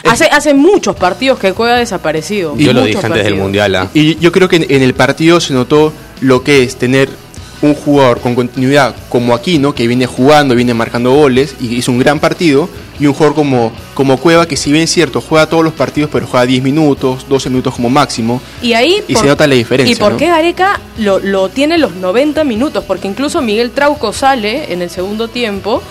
Hace, 0.04 0.24
hace 0.26 0.54
muchos 0.54 0.96
partidos 0.96 1.38
que 1.38 1.52
Cueva 1.52 1.76
ha 1.76 1.78
desaparecido. 1.78 2.56
Yo 2.56 2.72
lo 2.72 2.80
muchos 2.80 2.96
dije 2.96 3.06
antes 3.06 3.24
del. 3.24 3.34
Mundial. 3.36 3.74
ah. 3.76 3.88
Y 3.94 4.16
yo 4.18 4.32
creo 4.32 4.48
que 4.48 4.56
en, 4.56 4.66
en 4.68 4.82
el 4.82 4.94
partido 4.94 5.40
se 5.40 5.52
notó 5.54 5.92
lo 6.20 6.42
que 6.42 6.62
es 6.62 6.76
tener 6.76 7.08
un 7.62 7.74
jugador 7.74 8.20
con 8.20 8.34
continuidad 8.34 8.94
como 9.10 9.34
Aquino, 9.34 9.74
que 9.74 9.86
viene 9.86 10.06
jugando, 10.06 10.54
viene 10.54 10.72
marcando 10.72 11.12
goles 11.12 11.54
y 11.60 11.74
hizo 11.74 11.92
un 11.92 11.98
gran 11.98 12.18
partido, 12.18 12.70
y 12.98 13.06
un 13.06 13.12
jugador 13.12 13.34
como, 13.34 13.72
como 13.92 14.16
Cueva, 14.16 14.46
que 14.48 14.56
si 14.56 14.72
bien 14.72 14.84
es 14.84 14.90
cierto, 14.90 15.20
juega 15.20 15.46
todos 15.46 15.62
los 15.62 15.74
partidos, 15.74 16.08
pero 16.10 16.26
juega 16.26 16.46
10 16.46 16.62
minutos, 16.62 17.26
12 17.28 17.50
minutos 17.50 17.74
como 17.74 17.90
máximo. 17.90 18.40
Y 18.62 18.72
ahí 18.72 19.02
Y 19.08 19.14
se 19.14 19.26
nota 19.26 19.46
la 19.46 19.54
diferencia, 19.56 19.92
¿Y 19.92 19.98
por 19.98 20.12
¿no? 20.12 20.18
qué 20.18 20.28
Gareca 20.28 20.80
lo, 20.98 21.18
lo 21.18 21.50
tiene 21.50 21.76
los 21.76 21.94
90 21.96 22.44
minutos? 22.44 22.82
Porque 22.86 23.08
incluso 23.08 23.42
Miguel 23.42 23.72
Trauco 23.72 24.14
sale 24.14 24.72
en 24.72 24.80
el 24.80 24.88
segundo 24.88 25.28
tiempo 25.28 25.82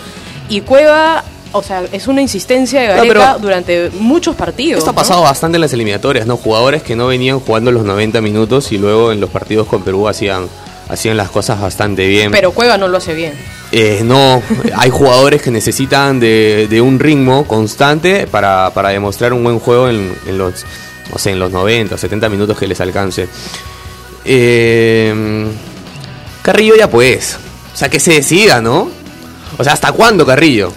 y 0.49 0.61
Cueva, 0.61 1.23
o 1.51 1.63
sea, 1.63 1.83
es 1.91 2.07
una 2.07 2.21
insistencia 2.21 2.81
de 2.81 2.87
Gareca 2.87 3.37
durante 3.39 3.89
muchos 3.91 4.35
partidos. 4.35 4.79
Esto 4.79 4.91
ha 4.91 4.93
¿no? 4.93 4.97
pasado 4.97 5.21
bastante 5.21 5.57
en 5.57 5.61
las 5.61 5.73
eliminatorias, 5.73 6.27
¿no? 6.27 6.37
Jugadores 6.37 6.83
que 6.83 6.95
no 6.95 7.07
venían 7.07 7.39
jugando 7.39 7.71
los 7.71 7.83
90 7.83 8.21
minutos 8.21 8.71
y 8.71 8.77
luego 8.77 9.11
en 9.11 9.19
los 9.19 9.29
partidos 9.29 9.67
con 9.67 9.83
Perú 9.83 10.07
hacían, 10.07 10.47
hacían 10.87 11.17
las 11.17 11.29
cosas 11.29 11.59
bastante 11.59 12.07
bien. 12.07 12.31
Pero 12.31 12.51
Cueva 12.51 12.77
no 12.77 12.87
lo 12.87 12.97
hace 12.97 13.13
bien. 13.13 13.33
Eh, 13.71 14.01
no, 14.03 14.41
hay 14.75 14.89
jugadores 14.89 15.41
que 15.41 15.51
necesitan 15.51 16.19
de, 16.19 16.67
de 16.69 16.81
un 16.81 16.99
ritmo 16.99 17.45
constante 17.47 18.27
para, 18.27 18.71
para 18.73 18.89
demostrar 18.89 19.33
un 19.33 19.43
buen 19.43 19.59
juego 19.59 19.89
en, 19.89 20.13
en 20.27 20.37
los, 20.37 20.65
no 21.11 21.17
sé, 21.17 21.31
en 21.31 21.39
los 21.39 21.51
90, 21.51 21.97
70 21.97 22.29
minutos 22.29 22.57
que 22.57 22.67
les 22.67 22.79
alcance. 22.79 23.27
Eh, 24.25 25.47
Carrillo 26.43 26.75
ya 26.75 26.89
pues, 26.89 27.37
o 27.73 27.77
sea, 27.77 27.89
que 27.89 27.99
se 27.99 28.13
decida, 28.13 28.61
¿no? 28.61 28.89
O 29.57 29.63
sea, 29.63 29.73
¿hasta 29.73 29.91
cuándo 29.91 30.25
Carrillo? 30.25 30.71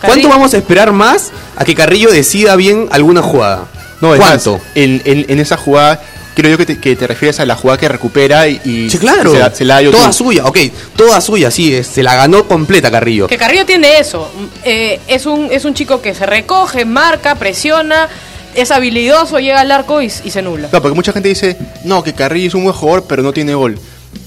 ¿Cuánto 0.00 0.28
vamos 0.28 0.54
a 0.54 0.56
esperar 0.58 0.92
más 0.92 1.30
a 1.56 1.64
que 1.64 1.74
Carrillo 1.74 2.10
decida 2.10 2.56
bien 2.56 2.88
alguna 2.90 3.22
jugada? 3.22 3.64
No, 4.00 4.14
es 4.14 4.20
¿Cuánto? 4.20 4.52
más, 4.54 4.62
en, 4.76 5.02
en- 5.04 5.26
en 5.28 5.40
esa 5.40 5.56
jugada, 5.56 6.00
creo 6.36 6.52
yo 6.52 6.58
que 6.58 6.66
te, 6.66 6.78
que 6.78 6.94
te 6.94 7.06
refieres 7.08 7.40
a 7.40 7.46
la 7.46 7.56
jugada 7.56 7.78
que 7.78 7.88
recupera 7.88 8.46
y, 8.46 8.60
y 8.64 8.90
Sí, 8.90 8.98
claro. 8.98 9.32
se 9.32 9.38
la, 9.40 9.52
se 9.54 9.64
la 9.64 9.82
toda 9.90 10.12
suya, 10.12 10.44
ok, 10.46 10.58
toda 10.94 11.20
suya, 11.20 11.50
sí, 11.50 11.74
es- 11.74 11.88
se 11.88 12.02
la 12.04 12.14
ganó 12.14 12.44
completa 12.46 12.90
Carrillo. 12.92 13.26
Que 13.26 13.36
Carrillo 13.36 13.66
tiene 13.66 13.98
eso. 13.98 14.30
Eh, 14.64 15.00
es, 15.08 15.26
un, 15.26 15.48
es 15.50 15.64
un 15.64 15.74
chico 15.74 16.00
que 16.00 16.14
se 16.14 16.26
recoge, 16.26 16.84
marca, 16.84 17.34
presiona, 17.34 18.08
es 18.54 18.70
habilidoso, 18.70 19.40
llega 19.40 19.60
al 19.60 19.72
arco 19.72 20.00
y, 20.00 20.06
y 20.06 20.30
se 20.30 20.42
nula. 20.42 20.68
No, 20.72 20.80
porque 20.80 20.94
mucha 20.94 21.12
gente 21.12 21.28
dice, 21.28 21.56
no, 21.82 22.04
que 22.04 22.12
Carrillo 22.12 22.46
es 22.48 22.54
un 22.54 22.62
buen 22.62 22.74
jugador, 22.76 23.04
pero 23.08 23.22
no 23.24 23.32
tiene 23.32 23.54
gol. 23.54 23.74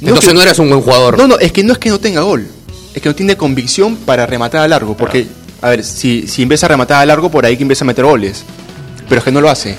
No, 0.01 0.09
Entonces 0.09 0.29
que- 0.31 0.35
no 0.35 0.41
eres 0.41 0.59
un 0.59 0.67
buen 0.69 0.81
jugador. 0.81 1.17
No, 1.17 1.27
no, 1.27 1.39
es 1.39 1.53
que 1.53 1.63
no 1.63 1.71
es 1.71 1.79
que 1.79 1.89
no 1.89 1.99
tenga 1.99 2.21
gol. 2.21 2.45
Es 2.93 3.01
que 3.01 3.07
no 3.07 3.15
tiene 3.15 3.37
convicción 3.37 3.95
para 3.95 4.25
rematar 4.25 4.61
a 4.63 4.67
largo. 4.67 4.97
Porque, 4.97 5.25
a 5.61 5.69
ver, 5.69 5.83
si, 5.83 6.27
si 6.27 6.43
empieza 6.43 6.65
a 6.65 6.69
rematar 6.69 7.01
a 7.01 7.05
largo, 7.05 7.29
por 7.29 7.45
ahí 7.45 7.55
que 7.57 7.63
empieza 7.63 7.83
a 7.85 7.87
meter 7.87 8.05
goles. 8.05 8.43
Pero 9.07 9.19
es 9.19 9.25
que 9.25 9.31
no 9.31 9.41
lo 9.41 9.49
hace. 9.49 9.75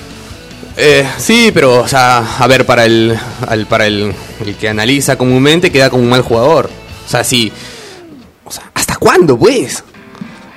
Eh, 0.77 1.05
sí, 1.17 1.51
pero, 1.53 1.81
o 1.81 1.87
sea, 1.87 2.37
a 2.39 2.47
ver, 2.47 2.65
para 2.65 2.85
el, 2.85 3.17
al- 3.47 3.65
para 3.67 3.85
el, 3.87 4.13
el 4.45 4.55
que 4.55 4.69
analiza 4.69 5.17
comúnmente 5.17 5.71
queda 5.71 5.89
como 5.89 6.03
un 6.03 6.09
mal 6.09 6.21
jugador. 6.21 6.69
O 7.05 7.09
sea, 7.09 7.23
sí. 7.23 7.51
O 8.45 8.51
sea, 8.51 8.63
¿hasta 8.73 8.95
cuándo, 8.95 9.37
pues? 9.37 9.83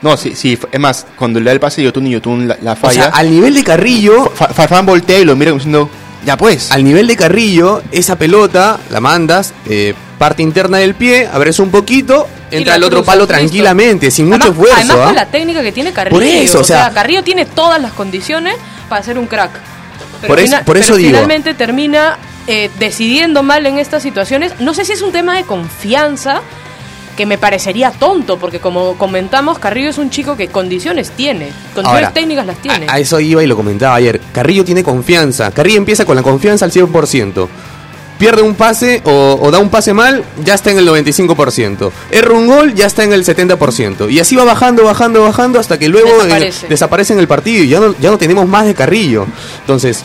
No, 0.02 0.16
sí, 0.16 0.33
sí, 0.35 0.59
es 0.71 0.80
más, 0.80 1.06
cuando 1.18 1.40
le 1.40 1.47
da 1.47 1.52
el 1.52 1.61
pase 1.61 1.83
Yotun 1.83 2.06
y 2.06 2.11
Yotun 2.12 2.49
la, 2.49 2.59
la 2.62 2.73
O 2.73 2.76
falla, 2.76 3.04
sea, 3.04 3.11
al 3.12 3.30
nivel 3.30 3.54
de 3.54 3.64
Carrillo, 3.64 4.30
Fa- 4.35 4.49
Farfán 4.49 4.87
voltea 4.87 5.18
y 5.18 5.25
lo 5.25 5.35
mira 5.37 5.50
como 5.50 5.59
diciendo, 5.59 5.88
ya 6.25 6.37
pues. 6.37 6.71
al 6.71 6.85
nivel 6.85 7.06
de 7.06 7.16
Carrillo, 7.16 7.83
esa 7.92 8.16
pelota 8.16 8.78
la 8.90 9.00
mandas, 9.00 9.52
eh, 9.68 9.95
parte 10.18 10.42
interna 10.42 10.78
del 10.78 10.95
pie, 10.95 11.26
abres 11.33 11.59
un 11.59 11.71
poquito, 11.71 12.28
entra 12.50 12.75
al 12.75 12.83
otro 12.85 13.03
palo 13.05 13.26
tranquilamente, 13.26 14.11
sin 14.11 14.26
mucho 14.26 14.37
Además- 14.37 14.50
esfuerzo. 14.59 14.76
Además 14.76 14.97
¿ah? 15.00 15.05
con 15.07 15.15
la 15.15 15.26
técnica 15.26 15.62
que 15.62 15.73
tiene 15.73 15.93
Carrillo. 15.93 16.15
Por 16.17 16.23
eso, 16.23 16.61
o 16.61 16.65
sea- 16.65 16.91
Carrillo 16.93 17.23
tiene 17.23 17.45
todas 17.47 17.81
las 17.81 17.93
condiciones 17.93 18.55
para 18.88 19.03
ser 19.03 19.19
un 19.19 19.26
crack. 19.26 19.50
Por 20.26 20.38
eso- 20.41 20.57
por 20.65 20.76
eso 20.76 20.87
pero 20.88 20.97
digo. 20.97 21.11
finalmente 21.11 21.55
termina 21.55 22.19
eh, 22.49 22.71
decidiendo 22.79 23.43
mal 23.43 23.67
en 23.67 23.79
estas 23.81 24.03
situaciones. 24.05 24.53
No 24.61 24.73
sé 24.73 24.85
si 24.85 24.93
es 24.93 25.03
un 25.03 25.11
tema 25.11 25.37
de 25.37 25.43
confianza 25.43 26.43
que 27.17 27.26
me 27.26 27.38
parecería 27.38 27.91
tonto, 27.91 28.38
porque 28.38 28.61
como 28.61 28.97
comentamos, 28.99 29.59
Carrillo 29.59 29.88
es 29.91 29.99
un 29.99 30.11
chico 30.11 30.37
que 30.37 30.49
condiciones 30.49 31.11
tiene, 31.11 31.47
condiciones 31.75 32.05
Ahora, 32.05 32.12
técnicas 32.12 32.47
las 32.47 32.59
tiene. 32.59 32.87
A, 32.88 32.93
a 32.95 32.99
eso 33.00 33.19
iba 33.19 33.43
y 33.43 33.47
lo 33.47 33.57
comentaba 33.57 33.95
ayer. 33.97 34.21
Carrillo 34.33 34.65
tiene 34.65 34.85
confianza. 34.85 35.50
Carrillo 35.50 35.79
empieza 35.79 36.05
con 36.05 36.15
la 36.15 36.23
confianza 36.23 36.67
al 36.67 36.71
100%. 36.73 37.49
Pierde 38.19 38.41
un 38.43 38.55
pase 38.55 39.03
o, 39.05 39.39
o 39.43 39.51
da 39.51 39.59
un 39.59 39.69
pase 39.69 39.93
mal, 39.93 40.25
ya 40.45 40.55
está 40.55 40.71
en 40.71 40.79
el 40.79 40.89
95%. 40.89 41.91
Erra 42.11 42.33
un 42.33 42.47
gol, 42.47 42.75
ya 42.75 42.87
está 42.87 43.05
en 43.05 43.13
el 43.13 43.25
70%. 43.25 44.11
Y 44.11 44.21
así 44.21 44.37
va 44.37 44.45
bajando, 44.45 44.85
bajando, 44.85 45.23
bajando 45.23 45.61
hasta 45.61 45.79
que 45.79 45.89
luego 45.89 46.09
en- 46.09 46.29
Desaparece. 46.29 46.67
desaparece 46.69 47.13
en 47.13 47.19
el 47.19 47.29
partido 47.29 47.63
y 47.63 47.69
ya 47.69 47.79
no, 47.81 47.95
ya 48.01 48.11
no 48.11 48.17
tenemos 48.19 48.49
más 48.49 48.65
de 48.67 48.75
Carrillo. 48.75 49.27
Entonces, 49.61 50.03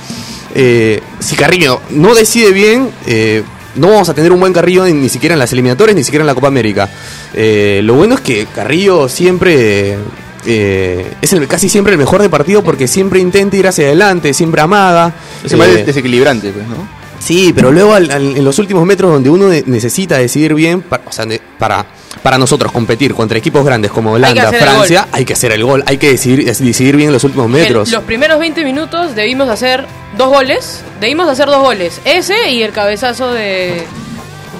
eh, 0.55 1.01
si 1.19 1.35
Carrillo 1.37 1.81
no 1.91 2.13
decide 2.13 2.51
bien, 2.51 2.89
eh, 3.07 3.43
no 3.75 3.87
vamos 3.87 4.09
a 4.09 4.13
tener 4.13 4.33
un 4.33 4.39
buen 4.41 4.51
Carrillo 4.51 4.83
ni, 4.83 4.91
ni 4.91 5.07
siquiera 5.07 5.33
en 5.33 5.39
las 5.39 5.53
eliminatorias, 5.53 5.95
ni 5.95 6.03
siquiera 6.03 6.23
en 6.23 6.27
la 6.27 6.35
Copa 6.35 6.47
América. 6.47 6.89
Eh, 7.33 7.79
lo 7.83 7.93
bueno 7.93 8.15
es 8.15 8.21
que 8.21 8.45
Carrillo 8.53 9.07
siempre 9.07 9.97
eh, 10.45 11.13
es 11.21 11.31
el, 11.31 11.47
casi 11.47 11.69
siempre 11.69 11.93
el 11.93 11.99
mejor 11.99 12.21
de 12.21 12.29
partido 12.29 12.61
porque 12.63 12.87
siempre 12.89 13.19
intenta 13.21 13.55
ir 13.55 13.67
hacia 13.67 13.85
adelante, 13.85 14.33
siempre 14.33 14.59
amaga. 14.59 15.13
Es 15.45 15.55
más 15.55 15.67
Eh, 15.69 15.71
des- 15.77 15.85
desequilibrante, 15.85 16.51
pues, 16.51 16.67
¿no? 16.67 16.99
Sí, 17.21 17.51
pero 17.53 17.71
luego 17.71 17.93
al- 17.93 18.09
al- 18.11 18.35
en 18.37 18.43
los 18.43 18.57
últimos 18.59 18.85
metros 18.85 19.11
donde 19.11 19.29
uno 19.29 19.47
de- 19.47 19.63
necesita 19.67 20.17
decidir 20.17 20.53
bien, 20.55 20.81
pa- 20.81 21.01
o 21.05 21.11
sea, 21.11 21.25
de- 21.25 21.39
para, 21.59 21.85
para 22.23 22.37
nosotros 22.37 22.71
competir 22.71 23.13
contra 23.13 23.37
equipos 23.37 23.63
grandes 23.63 23.91
como 23.91 24.11
Holanda, 24.13 24.41
Francia, 24.65 25.07
hay 25.11 25.25
que 25.25 25.33
hacer 25.33 25.51
el 25.51 25.63
gol, 25.63 25.83
hay 25.85 25.97
que 25.97 26.09
decidir, 26.11 26.43
decidir 26.45 26.95
bien 26.95 27.09
en 27.09 27.13
los 27.13 27.23
últimos 27.23 27.47
metros. 27.47 27.91
los 27.91 28.03
primeros 28.03 28.39
20 28.39 28.63
minutos 28.63 29.15
debimos 29.15 29.49
hacer 29.49 29.85
dos 30.17 30.29
goles. 30.29 30.81
Debimos 30.99 31.29
hacer 31.29 31.45
dos 31.47 31.61
goles. 31.61 32.01
Ese 32.05 32.49
y 32.51 32.63
el 32.63 32.71
cabezazo 32.71 33.31
de. 33.33 33.83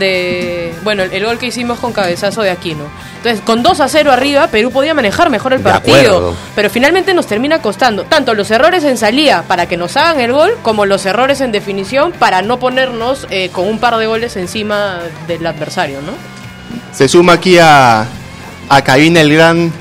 De 0.01 0.73
bueno, 0.83 1.03
el, 1.03 1.13
el 1.13 1.25
gol 1.25 1.37
que 1.37 1.45
hicimos 1.45 1.79
con 1.79 1.93
cabezazo 1.93 2.41
de 2.41 2.49
Aquino. 2.49 2.83
Entonces, 3.17 3.41
con 3.45 3.63
2 3.63 3.79
a 3.79 3.87
0 3.87 4.11
arriba, 4.11 4.47
Perú 4.47 4.71
podía 4.71 4.93
manejar 4.93 5.29
mejor 5.29 5.53
el 5.53 5.61
partido. 5.61 6.35
Pero 6.55 6.69
finalmente 6.69 7.13
nos 7.13 7.27
termina 7.27 7.61
costando 7.61 8.03
tanto 8.03 8.33
los 8.33 8.49
errores 8.51 8.83
en 8.83 8.97
salida 8.97 9.43
para 9.47 9.67
que 9.67 9.77
nos 9.77 9.95
hagan 9.95 10.19
el 10.19 10.33
gol, 10.33 10.57
como 10.63 10.85
los 10.85 11.05
errores 11.05 11.39
en 11.39 11.51
definición 11.51 12.11
para 12.11 12.41
no 12.41 12.59
ponernos 12.59 13.27
eh, 13.29 13.49
con 13.49 13.67
un 13.67 13.79
par 13.79 13.95
de 13.97 14.07
goles 14.07 14.35
encima 14.37 14.99
del 15.27 15.45
adversario, 15.45 16.01
¿no? 16.01 16.13
Se 16.91 17.07
suma 17.07 17.33
aquí 17.33 17.57
a, 17.59 18.05
a 18.69 18.81
cabina 18.83 19.21
el 19.21 19.31
gran 19.33 19.71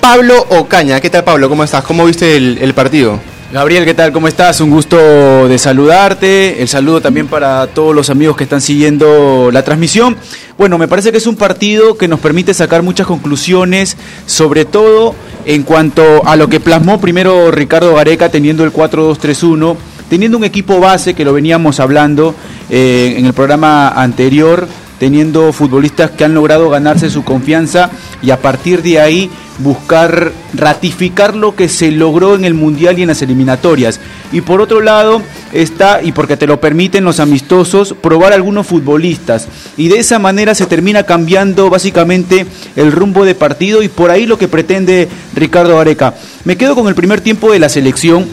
Pablo 0.00 0.46
Ocaña. 0.50 1.00
¿Qué 1.00 1.08
tal, 1.10 1.24
Pablo? 1.24 1.48
¿Cómo 1.48 1.64
estás? 1.64 1.82
¿Cómo 1.84 2.04
viste 2.04 2.36
el, 2.36 2.58
el 2.60 2.74
partido? 2.74 3.18
Gabriel, 3.52 3.84
¿qué 3.84 3.92
tal? 3.92 4.12
¿Cómo 4.12 4.28
estás? 4.28 4.62
Un 4.62 4.70
gusto 4.70 5.46
de 5.46 5.58
saludarte. 5.58 6.62
El 6.62 6.68
saludo 6.68 7.02
también 7.02 7.26
para 7.26 7.66
todos 7.66 7.94
los 7.94 8.08
amigos 8.08 8.34
que 8.34 8.44
están 8.44 8.62
siguiendo 8.62 9.50
la 9.52 9.62
transmisión. 9.62 10.16
Bueno, 10.56 10.78
me 10.78 10.88
parece 10.88 11.12
que 11.12 11.18
es 11.18 11.26
un 11.26 11.36
partido 11.36 11.98
que 11.98 12.08
nos 12.08 12.18
permite 12.18 12.54
sacar 12.54 12.82
muchas 12.82 13.06
conclusiones, 13.06 13.98
sobre 14.24 14.64
todo 14.64 15.14
en 15.44 15.64
cuanto 15.64 16.26
a 16.26 16.36
lo 16.36 16.48
que 16.48 16.60
plasmó 16.60 16.98
primero 16.98 17.50
Ricardo 17.50 17.94
Gareca 17.94 18.30
teniendo 18.30 18.64
el 18.64 18.72
4-2-3-1, 18.72 19.76
teniendo 20.08 20.38
un 20.38 20.44
equipo 20.44 20.80
base 20.80 21.12
que 21.12 21.26
lo 21.26 21.34
veníamos 21.34 21.78
hablando 21.78 22.34
eh, 22.70 23.16
en 23.18 23.26
el 23.26 23.34
programa 23.34 23.90
anterior, 23.90 24.66
teniendo 25.02 25.52
futbolistas 25.52 26.12
que 26.12 26.22
han 26.22 26.32
logrado 26.32 26.70
ganarse 26.70 27.10
su 27.10 27.24
confianza 27.24 27.90
y 28.22 28.30
a 28.30 28.40
partir 28.40 28.82
de 28.82 29.00
ahí 29.00 29.28
buscar 29.58 30.30
ratificar 30.54 31.34
lo 31.34 31.56
que 31.56 31.68
se 31.68 31.90
logró 31.90 32.36
en 32.36 32.44
el 32.44 32.54
Mundial 32.54 32.96
y 32.96 33.02
en 33.02 33.08
las 33.08 33.20
eliminatorias. 33.20 33.98
Y 34.30 34.42
por 34.42 34.60
otro 34.60 34.80
lado 34.80 35.20
está, 35.52 36.04
y 36.04 36.12
porque 36.12 36.36
te 36.36 36.46
lo 36.46 36.60
permiten 36.60 37.02
los 37.02 37.18
amistosos, 37.18 37.96
probar 38.00 38.32
algunos 38.32 38.68
futbolistas. 38.68 39.48
Y 39.76 39.88
de 39.88 39.98
esa 39.98 40.20
manera 40.20 40.54
se 40.54 40.66
termina 40.66 41.02
cambiando 41.02 41.68
básicamente 41.68 42.46
el 42.76 42.92
rumbo 42.92 43.24
de 43.24 43.34
partido 43.34 43.82
y 43.82 43.88
por 43.88 44.12
ahí 44.12 44.24
lo 44.24 44.38
que 44.38 44.46
pretende 44.46 45.08
Ricardo 45.34 45.80
Areca. 45.80 46.14
Me 46.44 46.56
quedo 46.56 46.76
con 46.76 46.86
el 46.86 46.94
primer 46.94 47.20
tiempo 47.20 47.50
de 47.50 47.58
la 47.58 47.68
selección 47.68 48.24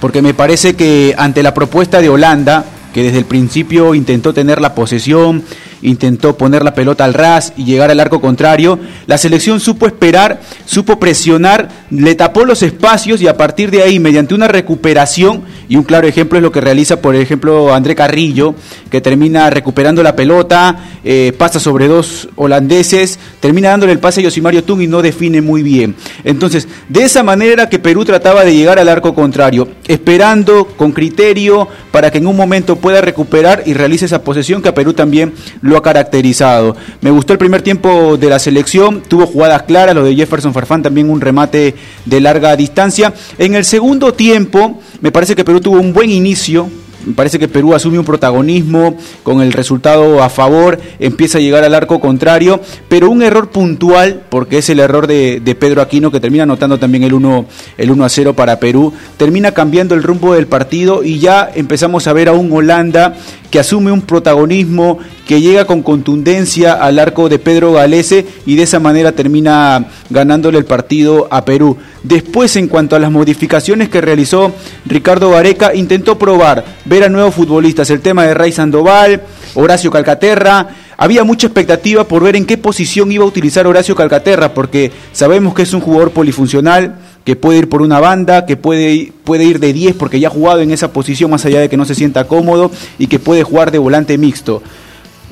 porque 0.00 0.22
me 0.22 0.32
parece 0.32 0.72
que 0.72 1.14
ante 1.18 1.42
la 1.42 1.52
propuesta 1.52 2.00
de 2.00 2.08
Holanda, 2.08 2.64
que 2.94 3.02
desde 3.02 3.18
el 3.18 3.26
principio 3.26 3.94
intentó 3.94 4.32
tener 4.32 4.58
la 4.58 4.74
posesión, 4.74 5.44
intentó 5.82 6.36
poner 6.36 6.64
la 6.64 6.74
pelota 6.74 7.04
al 7.04 7.14
ras 7.14 7.52
y 7.56 7.64
llegar 7.64 7.90
al 7.90 8.00
arco 8.00 8.20
contrario, 8.20 8.78
la 9.06 9.18
selección 9.18 9.60
supo 9.60 9.86
esperar, 9.86 10.40
supo 10.64 10.98
presionar, 10.98 11.68
le 11.90 12.14
tapó 12.14 12.44
los 12.44 12.62
espacios 12.62 13.20
y 13.20 13.28
a 13.28 13.36
partir 13.36 13.70
de 13.70 13.82
ahí, 13.82 13.98
mediante 13.98 14.34
una 14.34 14.48
recuperación, 14.48 15.42
y 15.68 15.76
un 15.76 15.84
claro 15.84 16.06
ejemplo 16.06 16.38
es 16.38 16.42
lo 16.42 16.52
que 16.52 16.60
realiza, 16.60 17.00
por 17.00 17.16
ejemplo, 17.16 17.74
André 17.74 17.94
Carrillo, 17.94 18.54
que 18.90 19.00
termina 19.00 19.50
recuperando 19.50 20.02
la 20.02 20.16
pelota, 20.16 20.76
eh, 21.04 21.32
pasa 21.36 21.58
sobre 21.58 21.88
dos 21.88 22.28
holandeses, 22.36 23.18
termina 23.40 23.70
dándole 23.70 23.92
el 23.92 23.98
pase 23.98 24.20
a 24.20 24.24
Yosimario 24.24 24.64
Tung 24.64 24.82
y 24.82 24.86
no 24.86 25.02
define 25.02 25.40
muy 25.40 25.62
bien. 25.62 25.96
Entonces, 26.24 26.68
de 26.88 27.02
esa 27.02 27.22
manera 27.22 27.68
que 27.68 27.78
Perú 27.78 28.04
trataba 28.04 28.44
de 28.44 28.54
llegar 28.54 28.78
al 28.78 28.88
arco 28.88 29.14
contrario, 29.14 29.68
esperando 29.88 30.66
con 30.76 30.92
criterio 30.92 31.68
para 31.90 32.10
que 32.10 32.18
en 32.18 32.26
un 32.26 32.36
momento 32.36 32.76
pueda 32.76 33.00
recuperar 33.00 33.62
y 33.66 33.74
realice 33.74 34.06
esa 34.06 34.22
posesión 34.22 34.62
que 34.62 34.68
a 34.68 34.74
Perú 34.74 34.92
también 34.92 35.34
lo 35.60 35.71
ha 35.76 35.82
caracterizado. 35.82 36.76
Me 37.00 37.10
gustó 37.10 37.32
el 37.32 37.38
primer 37.38 37.62
tiempo 37.62 38.16
de 38.16 38.28
la 38.28 38.38
selección, 38.38 39.02
tuvo 39.02 39.26
jugadas 39.26 39.62
claras, 39.62 39.94
lo 39.94 40.04
de 40.04 40.14
Jefferson 40.14 40.54
Farfán 40.54 40.82
también 40.82 41.10
un 41.10 41.20
remate 41.20 41.74
de 42.04 42.20
larga 42.20 42.56
distancia. 42.56 43.12
En 43.38 43.54
el 43.54 43.64
segundo 43.64 44.14
tiempo, 44.14 44.80
me 45.00 45.12
parece 45.12 45.36
que 45.36 45.44
Perú 45.44 45.60
tuvo 45.60 45.80
un 45.80 45.92
buen 45.92 46.10
inicio, 46.10 46.68
me 47.04 47.14
parece 47.14 47.38
que 47.38 47.48
Perú 47.48 47.74
asume 47.74 47.98
un 47.98 48.04
protagonismo 48.04 48.96
con 49.22 49.42
el 49.42 49.52
resultado 49.52 50.22
a 50.22 50.28
favor, 50.28 50.80
empieza 51.00 51.38
a 51.38 51.40
llegar 51.40 51.64
al 51.64 51.74
arco 51.74 51.98
contrario, 51.98 52.60
pero 52.88 53.10
un 53.10 53.22
error 53.22 53.50
puntual, 53.50 54.22
porque 54.28 54.58
es 54.58 54.70
el 54.70 54.78
error 54.78 55.06
de, 55.06 55.40
de 55.40 55.54
Pedro 55.54 55.82
Aquino 55.82 56.12
que 56.12 56.20
termina 56.20 56.44
anotando 56.44 56.78
también 56.78 57.02
el 57.02 57.14
1, 57.14 57.46
el 57.78 57.90
1 57.90 58.04
a 58.04 58.08
0 58.08 58.34
para 58.34 58.60
Perú, 58.60 58.92
termina 59.16 59.52
cambiando 59.52 59.94
el 59.94 60.02
rumbo 60.02 60.34
del 60.34 60.46
partido 60.46 61.02
y 61.02 61.18
ya 61.18 61.50
empezamos 61.52 62.06
a 62.06 62.12
ver 62.12 62.28
a 62.28 62.32
un 62.32 62.52
Holanda 62.52 63.14
que 63.50 63.58
asume 63.58 63.90
un 63.90 64.02
protagonismo, 64.02 64.98
que 65.32 65.40
llega 65.40 65.64
con 65.64 65.82
contundencia 65.82 66.74
al 66.74 66.98
arco 66.98 67.30
de 67.30 67.38
Pedro 67.38 67.72
Galese 67.72 68.26
y 68.44 68.54
de 68.56 68.64
esa 68.64 68.80
manera 68.80 69.12
termina 69.12 69.86
ganándole 70.10 70.58
el 70.58 70.66
partido 70.66 71.26
a 71.30 71.46
Perú. 71.46 71.78
Después, 72.02 72.54
en 72.56 72.68
cuanto 72.68 72.96
a 72.96 72.98
las 72.98 73.10
modificaciones 73.10 73.88
que 73.88 74.02
realizó 74.02 74.52
Ricardo 74.84 75.30
Gareca, 75.30 75.74
intentó 75.74 76.18
probar, 76.18 76.66
ver 76.84 77.04
a 77.04 77.08
nuevos 77.08 77.34
futbolistas, 77.34 77.88
el 77.88 78.02
tema 78.02 78.24
de 78.26 78.34
Ray 78.34 78.52
Sandoval, 78.52 79.22
Horacio 79.54 79.90
Calcaterra. 79.90 80.68
Había 80.98 81.24
mucha 81.24 81.46
expectativa 81.46 82.04
por 82.04 82.22
ver 82.22 82.36
en 82.36 82.44
qué 82.44 82.58
posición 82.58 83.10
iba 83.10 83.24
a 83.24 83.28
utilizar 83.28 83.66
Horacio 83.66 83.94
Calcaterra, 83.94 84.52
porque 84.52 84.92
sabemos 85.12 85.54
que 85.54 85.62
es 85.62 85.72
un 85.72 85.80
jugador 85.80 86.10
polifuncional, 86.10 86.96
que 87.24 87.36
puede 87.36 87.60
ir 87.60 87.70
por 87.70 87.80
una 87.80 88.00
banda, 88.00 88.44
que 88.44 88.58
puede 88.58 88.92
ir 88.92 89.60
de 89.60 89.72
10 89.72 89.96
porque 89.96 90.20
ya 90.20 90.28
ha 90.28 90.30
jugado 90.30 90.60
en 90.60 90.72
esa 90.72 90.92
posición 90.92 91.30
más 91.30 91.46
allá 91.46 91.60
de 91.60 91.70
que 91.70 91.78
no 91.78 91.86
se 91.86 91.94
sienta 91.94 92.28
cómodo 92.28 92.70
y 92.98 93.06
que 93.06 93.18
puede 93.18 93.44
jugar 93.44 93.70
de 93.70 93.78
volante 93.78 94.18
mixto. 94.18 94.62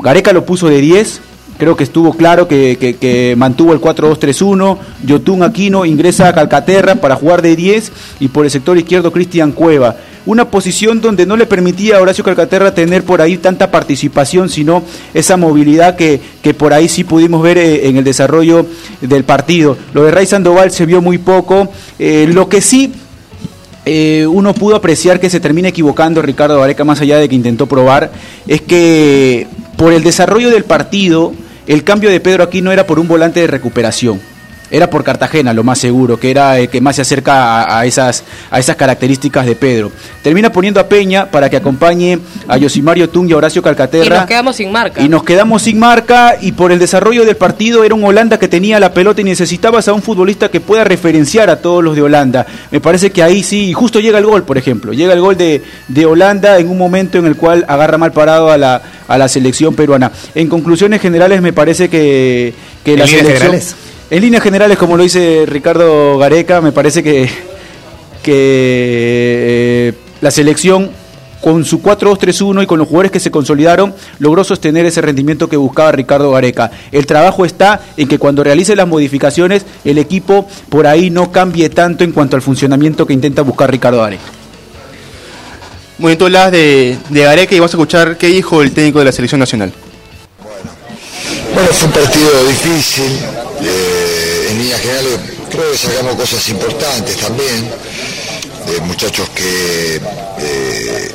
Gareca 0.02 0.32
lo 0.32 0.44
puso 0.44 0.68
de 0.68 0.80
10, 0.80 1.20
creo 1.58 1.76
que 1.76 1.84
estuvo 1.84 2.14
claro 2.14 2.48
que, 2.48 3.34
mantuvo 3.36 3.72
el 3.72 3.80
4-2-3-1, 3.80 4.78
Yotun 5.04 5.42
Aquino 5.42 5.84
ingresa 5.84 6.28
a 6.28 6.34
Calcaterra 6.34 6.96
para 6.96 7.16
jugar 7.16 7.42
de 7.42 7.54
10 7.54 7.92
y 8.20 8.28
por 8.28 8.44
el 8.44 8.50
sector 8.50 8.78
izquierdo 8.78 9.12
Cristian 9.12 9.52
Cueva. 9.52 9.96
Una 10.26 10.50
posición 10.50 11.00
donde 11.00 11.24
no 11.24 11.36
le 11.36 11.46
permitía 11.46 11.96
a 11.96 12.00
Horacio 12.00 12.24
Calcaterra 12.24 12.74
tener 12.74 13.04
por 13.04 13.22
ahí 13.22 13.38
tanta 13.38 13.70
participación, 13.70 14.48
sino 14.48 14.82
esa 15.14 15.36
movilidad 15.36 15.96
que, 15.96 16.20
que 16.42 16.52
por 16.52 16.74
ahí 16.74 16.88
sí 16.88 17.04
pudimos 17.04 17.42
ver 17.42 17.58
eh, 17.58 17.88
en 17.88 17.96
el 17.96 18.04
desarrollo 18.04 18.66
del 19.00 19.24
partido. 19.24 19.76
Lo 19.94 20.04
de 20.04 20.10
Ray 20.10 20.26
Sandoval 20.26 20.70
se 20.70 20.84
vio 20.84 21.00
muy 21.00 21.18
poco. 21.18 21.68
Eh, 21.98 22.28
lo 22.30 22.48
que 22.48 22.60
sí 22.60 22.92
eh, 23.86 24.26
uno 24.26 24.54
pudo 24.54 24.76
apreciar 24.76 25.20
que 25.20 25.30
se 25.30 25.40
termina 25.40 25.68
equivocando 25.68 26.22
Ricardo 26.22 26.58
Vareca, 26.58 26.84
más 26.84 27.00
allá 27.00 27.18
de 27.18 27.28
que 27.28 27.34
intentó 27.34 27.66
probar, 27.66 28.12
es 28.46 28.60
que 28.60 29.46
por 29.76 29.92
el 29.92 30.02
desarrollo 30.02 30.50
del 30.50 30.64
partido, 30.64 31.32
el 31.66 31.84
cambio 31.84 32.10
de 32.10 32.20
Pedro 32.20 32.44
aquí 32.44 32.60
no 32.60 32.72
era 32.72 32.86
por 32.86 32.98
un 32.98 33.08
volante 33.08 33.40
de 33.40 33.46
recuperación. 33.46 34.20
Era 34.70 34.88
por 34.88 35.02
Cartagena, 35.02 35.52
lo 35.52 35.64
más 35.64 35.78
seguro, 35.78 36.18
que 36.18 36.30
era 36.30 36.58
el 36.58 36.68
que 36.68 36.80
más 36.80 36.96
se 36.96 37.02
acerca 37.02 37.78
a, 37.78 37.84
esas, 37.86 38.24
a 38.50 38.58
esas 38.58 38.76
características 38.76 39.44
de 39.46 39.56
Pedro. 39.56 39.90
Termina 40.22 40.52
poniendo 40.52 40.80
a 40.80 40.88
Peña 40.88 41.30
para 41.30 41.50
que 41.50 41.56
acompañe 41.56 42.18
a 42.46 42.56
Yosimario 42.56 43.08
Tung 43.08 43.28
y 43.28 43.32
a 43.32 43.36
Horacio 43.36 43.62
Calcaterra. 43.62 44.06
Y 44.06 44.18
nos 44.18 44.26
quedamos 44.26 44.56
sin 44.56 44.72
marca. 44.72 45.02
Y 45.02 45.08
nos 45.08 45.24
quedamos 45.24 45.62
sin 45.62 45.78
marca 45.78 46.36
y 46.40 46.52
por 46.52 46.72
el 46.72 46.78
desarrollo 46.78 47.24
del 47.24 47.36
partido 47.36 47.84
era 47.84 47.94
un 47.94 48.04
Holanda 48.04 48.38
que 48.38 48.48
tenía 48.48 48.78
la 48.78 48.94
pelota 48.94 49.20
y 49.20 49.24
necesitabas 49.24 49.88
a 49.88 49.92
un 49.92 50.02
futbolista 50.02 50.50
que 50.50 50.60
pueda 50.60 50.84
referenciar 50.84 51.50
a 51.50 51.56
todos 51.56 51.82
los 51.82 51.96
de 51.96 52.02
Holanda. 52.02 52.46
Me 52.70 52.80
parece 52.80 53.10
que 53.10 53.22
ahí 53.22 53.42
sí, 53.42 53.70
y 53.70 53.72
justo 53.72 54.00
llega 54.00 54.18
el 54.18 54.26
gol, 54.26 54.44
por 54.44 54.56
ejemplo, 54.56 54.92
llega 54.92 55.12
el 55.12 55.20
gol 55.20 55.36
de, 55.36 55.62
de 55.88 56.06
Holanda 56.06 56.58
en 56.58 56.68
un 56.68 56.78
momento 56.78 57.18
en 57.18 57.26
el 57.26 57.36
cual 57.36 57.64
agarra 57.68 57.98
mal 57.98 58.12
parado 58.12 58.50
a 58.50 58.58
la, 58.58 58.82
a 59.08 59.18
la 59.18 59.28
selección 59.28 59.74
peruana. 59.74 60.12
En 60.34 60.48
conclusiones 60.48 61.00
generales 61.00 61.42
me 61.42 61.52
parece 61.52 61.88
que, 61.88 62.54
que 62.84 62.96
la 62.96 63.06
selección... 63.06 63.58
En 64.10 64.20
líneas 64.22 64.42
generales, 64.42 64.76
como 64.76 64.96
lo 64.96 65.04
dice 65.04 65.44
Ricardo 65.46 66.18
Gareca, 66.18 66.60
me 66.60 66.72
parece 66.72 67.00
que, 67.00 67.30
que 68.22 68.32
eh, 68.32 69.94
la 70.20 70.32
selección 70.32 70.90
con 71.40 71.64
su 71.64 71.80
4-2-3-1 71.80 72.64
y 72.64 72.66
con 72.66 72.78
los 72.78 72.88
jugadores 72.88 73.12
que 73.12 73.20
se 73.20 73.30
consolidaron, 73.30 73.94
logró 74.18 74.42
sostener 74.44 74.84
ese 74.84 75.00
rendimiento 75.00 75.48
que 75.48 75.56
buscaba 75.56 75.92
Ricardo 75.92 76.32
Gareca. 76.32 76.70
El 76.92 77.06
trabajo 77.06 77.44
está 77.44 77.80
en 77.96 78.08
que 78.08 78.18
cuando 78.18 78.44
realice 78.44 78.76
las 78.76 78.88
modificaciones, 78.88 79.64
el 79.84 79.96
equipo 79.98 80.46
por 80.68 80.88
ahí 80.88 81.08
no 81.10 81.32
cambie 81.32 81.70
tanto 81.70 82.04
en 82.04 82.12
cuanto 82.12 82.36
al 82.36 82.42
funcionamiento 82.42 83.06
que 83.06 83.14
intenta 83.14 83.42
buscar 83.42 83.70
Ricardo 83.70 84.02
Gareca. 84.02 84.24
Muy 85.98 86.10
bien, 86.10 86.18
tú 86.18 86.26
hablas 86.26 86.50
de, 86.50 86.98
de 87.08 87.22
Gareca 87.22 87.54
y 87.54 87.58
vamos 87.58 87.72
a 87.72 87.76
escuchar 87.76 88.16
qué 88.18 88.26
dijo 88.26 88.60
el 88.60 88.72
técnico 88.72 88.98
de 88.98 89.04
la 89.04 89.12
selección 89.12 89.38
nacional. 89.38 89.72
Bueno, 91.54 91.70
fue 91.72 91.86
un 91.86 91.92
partido 91.92 92.46
difícil. 92.48 93.39
Eh, 94.60 94.62
líneas 94.62 94.80
generales 94.80 95.20
creo 95.50 95.72
que 95.72 95.78
sacamos 95.78 96.14
cosas 96.16 96.48
importantes 96.48 97.16
también. 97.16 97.70
De 98.66 98.80
muchachos 98.82 99.28
que, 99.30 99.96
eh, 100.38 101.14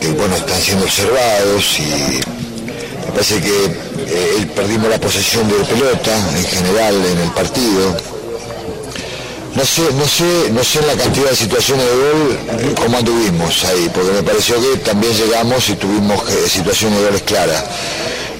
que, 0.00 0.08
bueno, 0.08 0.34
están 0.36 0.60
siendo 0.60 0.84
observados 0.84 1.78
y 1.78 2.20
me 3.06 3.12
parece 3.12 3.40
que 3.40 3.64
eh, 3.66 4.46
perdimos 4.56 4.88
la 4.88 4.98
posesión 4.98 5.46
de 5.48 5.54
pelota 5.64 6.16
en 6.36 6.44
general 6.44 6.94
en 6.94 7.18
el 7.18 7.30
partido. 7.32 7.96
No 9.54 9.64
sé, 9.66 9.82
no 9.92 10.08
sé, 10.08 10.50
no 10.50 10.64
sé 10.64 10.78
en 10.78 10.86
la 10.86 10.94
cantidad 10.94 11.30
de 11.30 11.36
situaciones 11.36 11.84
de 11.84 11.92
gol 11.92 12.74
cómo 12.74 12.96
anduvimos 12.96 13.64
ahí, 13.64 13.90
porque 13.92 14.10
me 14.10 14.22
pareció 14.22 14.58
que 14.58 14.78
también 14.78 15.12
llegamos 15.12 15.68
y 15.68 15.74
tuvimos 15.74 16.22
situaciones 16.48 16.98
de 16.98 17.04
goles 17.04 17.22
claras 17.22 17.64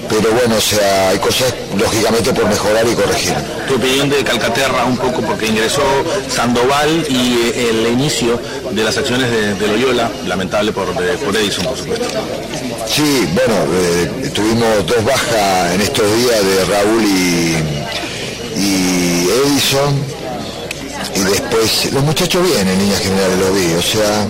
pero 0.09 0.31
bueno, 0.31 0.55
o 0.57 0.61
sea, 0.61 1.09
hay 1.09 1.19
cosas 1.19 1.53
lógicamente 1.77 2.33
por 2.33 2.45
mejorar 2.45 2.85
y 2.87 2.93
corregir. 2.95 3.33
Tu 3.67 3.75
opinión 3.75 4.09
de 4.09 4.23
Calcaterra 4.23 4.85
un 4.85 4.97
poco 4.97 5.21
porque 5.21 5.47
ingresó 5.47 5.81
Sandoval 6.29 7.05
y 7.09 7.49
eh, 7.49 7.69
el 7.69 7.87
inicio 7.93 8.39
de 8.71 8.83
las 8.83 8.97
acciones 8.97 9.29
de, 9.31 9.67
Loyola, 9.67 10.11
lamentable 10.27 10.71
por, 10.71 10.87
por, 10.93 11.35
Edison, 11.35 11.65
por 11.65 11.77
supuesto. 11.77 12.05
Sí, 12.87 13.27
bueno, 13.33 13.55
eh, 13.73 14.31
tuvimos 14.33 14.85
dos 14.85 15.03
bajas 15.03 15.73
en 15.73 15.81
estos 15.81 16.05
días 16.17 16.45
de 16.45 16.65
Raúl 16.65 17.03
y, 17.03 18.59
y 18.59 19.27
Edison 19.45 20.13
y 21.15 21.19
después 21.19 21.91
los 21.93 22.03
muchachos 22.03 22.43
vienen 22.43 22.67
en 22.69 22.79
líneas 22.79 23.01
generales 23.01 23.39
lo 23.39 23.53
vi, 23.53 23.73
o 23.73 23.81
sea, 23.81 24.27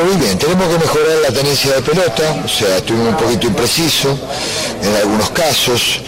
vi 0.00 0.16
bien, 0.16 0.38
tenemos 0.38 0.68
que 0.68 0.78
mejorar 0.78 1.18
la 1.22 1.30
tenencia 1.30 1.74
de 1.74 1.82
pelota, 1.82 2.42
o 2.44 2.48
sea, 2.48 2.78
estuvimos 2.78 3.08
un 3.08 3.16
poquito 3.16 3.46
impreciso 3.46 4.18
en 4.82 4.96
algunos 4.96 5.30
casos, 5.30 6.00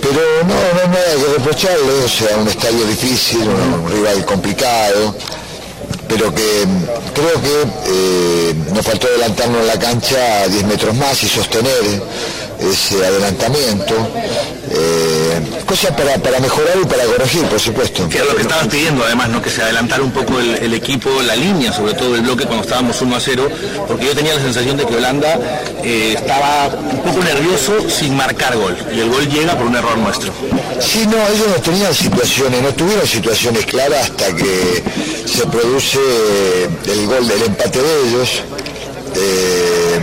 pero 0.00 0.20
no, 0.42 0.54
no 0.54 0.80
hay 0.80 0.88
nada 0.88 1.26
que 1.26 1.38
reprocharle, 1.38 2.04
o 2.04 2.08
sea, 2.08 2.36
un 2.38 2.48
estadio 2.48 2.84
difícil, 2.86 3.42
un, 3.42 3.90
rival 3.90 4.24
complicado, 4.24 5.14
pero 6.08 6.34
que 6.34 6.64
creo 7.14 7.42
que 7.42 7.62
eh, 7.86 8.54
nos 8.72 8.84
faltó 8.84 9.06
adelantarnos 9.08 9.60
en 9.60 9.66
la 9.66 9.78
cancha 9.78 10.42
a 10.42 10.48
10 10.48 10.64
metros 10.64 10.94
más 10.96 11.22
y 11.22 11.28
sostener 11.28 12.02
ese 12.60 13.04
adelantamiento. 13.04 13.94
Eh, 14.70 15.40
cosas 15.64 15.92
para, 15.92 16.18
para, 16.18 16.40
mejorar 16.40 16.76
y 16.82 16.86
para 16.86 17.04
corregir, 17.04 17.42
por 17.44 17.60
supuesto. 17.60 18.08
Que 18.08 18.18
es 18.18 18.26
lo 18.26 18.34
que 18.36 18.42
estabas 18.42 18.68
pidiendo, 18.68 19.04
además, 19.04 19.28
¿no? 19.30 19.40
que 19.40 19.50
se 19.50 19.62
adelantara 19.62 20.02
un 20.02 20.12
poco 20.12 20.38
el, 20.38 20.74
equipo, 20.74 21.10
la 21.22 21.36
línea, 21.36 21.72
sobre 21.72 21.94
todo 21.94 22.14
el 22.14 22.22
bloque 22.22 22.44
cuando 22.44 22.64
estábamos 22.64 23.00
1 23.00 23.16
a 23.16 23.20
0, 23.20 23.48
porque 23.86 24.06
yo 24.06 24.14
tenía 24.14 24.34
la 24.34 24.40
sensación 24.40 24.76
de 24.76 24.86
que 24.86 24.96
Holanda 24.96 25.38
eh, 25.82 26.14
estaba 26.16 26.68
un 26.68 27.02
poco 27.02 27.24
nervioso 27.24 27.88
sin 27.88 28.16
marcar 28.16 28.56
gol, 28.56 28.76
y 28.94 29.00
el 29.00 29.10
gol 29.10 29.28
llega 29.28 29.56
por 29.56 29.66
un 29.66 29.76
error 29.76 29.96
nuestro. 29.98 30.32
Sí, 30.80 31.06
no, 31.06 31.16
ellos 31.16 31.48
no 31.48 31.62
tenían 31.62 31.94
situaciones, 31.94 32.62
no 32.62 32.72
tuvieron 32.74 33.06
situaciones 33.06 33.64
claras 33.66 34.10
hasta 34.10 34.34
que 34.34 34.82
se 35.26 35.46
produce 35.46 35.98
el 36.86 37.06
gol 37.06 37.26
del 37.26 37.42
empate 37.42 37.80
de 37.80 38.08
ellos. 38.08 38.42
Eh, 39.16 40.00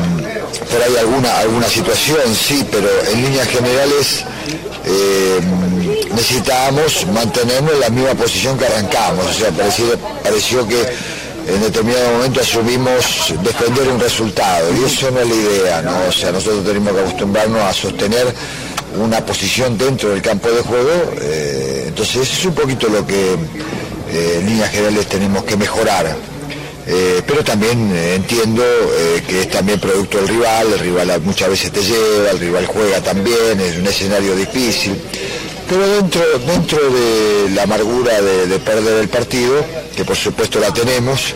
por 0.69 0.81
ahí 0.81 0.95
alguna, 0.97 1.39
alguna 1.39 1.67
situación, 1.67 2.21
sí, 2.35 2.65
pero 2.71 2.87
en 3.11 3.21
líneas 3.21 3.47
generales 3.47 4.23
eh, 4.85 5.39
necesitábamos 6.13 7.05
mantenernos 7.07 7.73
en 7.73 7.79
la 7.79 7.89
misma 7.89 8.13
posición 8.15 8.57
que 8.57 8.65
arrancamos. 8.65 9.25
O 9.25 9.33
sea, 9.33 9.51
pareció, 9.51 9.85
pareció 10.23 10.67
que 10.67 10.81
en 11.47 11.61
determinado 11.61 12.11
momento 12.13 12.41
asumimos 12.41 13.33
defender 13.43 13.87
un 13.89 13.99
resultado 13.99 14.67
y 14.75 14.83
eso 14.85 15.11
no 15.11 15.19
es 15.19 15.29
la 15.29 15.35
idea, 15.35 15.81
¿no? 15.81 15.91
O 16.07 16.11
sea, 16.11 16.31
nosotros 16.31 16.65
tenemos 16.65 16.93
que 16.93 16.99
acostumbrarnos 17.01 17.61
a 17.61 17.73
sostener 17.73 18.33
una 18.99 19.23
posición 19.25 19.77
dentro 19.77 20.09
del 20.09 20.21
campo 20.21 20.49
de 20.49 20.61
juego, 20.61 21.13
eh, 21.21 21.85
entonces 21.87 22.15
eso 22.15 22.33
es 22.39 22.45
un 22.45 22.55
poquito 22.55 22.87
lo 22.87 23.05
que 23.05 23.33
eh, 23.33 24.37
en 24.39 24.45
líneas 24.45 24.69
generales 24.71 25.07
tenemos 25.07 25.43
que 25.43 25.57
mejorar. 25.57 26.15
Eh, 26.87 27.23
pero 27.25 27.43
también 27.43 27.91
eh, 27.95 28.15
entiendo 28.15 28.63
eh, 28.63 29.23
que 29.27 29.41
es 29.41 29.49
también 29.49 29.79
producto 29.79 30.19
del 30.19 30.27
rival, 30.27 30.71
el 30.71 30.79
rival 30.79 31.21
muchas 31.21 31.49
veces 31.49 31.71
te 31.71 31.81
lleva, 31.81 32.29
el 32.29 32.39
rival 32.39 32.67
juega 32.67 33.01
también, 33.01 33.59
es 33.59 33.77
un 33.77 33.87
escenario 33.87 34.35
difícil, 34.35 34.95
pero 35.67 35.87
dentro, 35.87 36.21
dentro 36.45 36.77
de 36.77 37.49
la 37.55 37.63
amargura 37.63 38.21
de, 38.21 38.59
perder 38.59 38.99
el 38.99 39.09
partido, 39.09 39.65
que 39.95 40.05
por 40.05 40.15
supuesto 40.15 40.59
la 40.59 40.71
tenemos, 40.71 41.33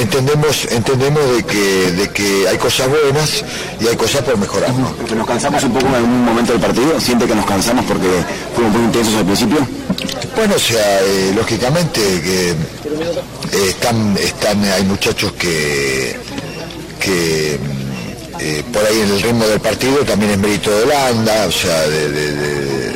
entendemos 0.00 0.66
entendemos 0.70 1.36
de 1.36 1.42
que, 1.44 1.92
de 1.92 2.08
que 2.10 2.48
hay 2.48 2.58
cosas 2.58 2.88
buenas 2.88 3.44
y 3.80 3.86
hay 3.86 3.96
cosas 3.96 4.22
por 4.22 4.38
mejorar. 4.38 4.72
¿Que 5.06 5.14
nos 5.14 5.26
cansamos 5.26 5.62
un 5.62 5.72
poco 5.72 5.86
en 5.86 5.94
algún 5.94 6.24
momento 6.24 6.52
del 6.52 6.60
partido? 6.60 6.98
¿Siente 7.00 7.26
que 7.26 7.34
nos 7.36 7.46
cansamos 7.46 7.84
porque 7.84 8.08
fuimos 8.56 8.72
muy 8.74 8.84
intensos 8.86 9.14
al 9.14 9.24
principio? 9.24 9.79
Bueno, 10.36 10.54
o 10.54 10.58
sea, 10.58 11.00
lógicamente 11.34 12.00
que 12.00 12.50
eh, 12.50 13.68
están, 13.68 14.16
están, 14.16 14.64
hay 14.64 14.84
muchachos 14.84 15.32
que, 15.32 16.16
que 16.98 17.58
eh, 18.38 18.64
por 18.72 18.84
ahí 18.84 19.00
en 19.00 19.10
el 19.10 19.22
ritmo 19.22 19.46
del 19.46 19.60
partido 19.60 19.98
también 20.04 20.32
es 20.32 20.38
mérito 20.38 20.70
de 20.70 20.84
Holanda, 20.84 21.46
o 21.46 21.52
sea, 21.52 21.86
de, 21.88 22.90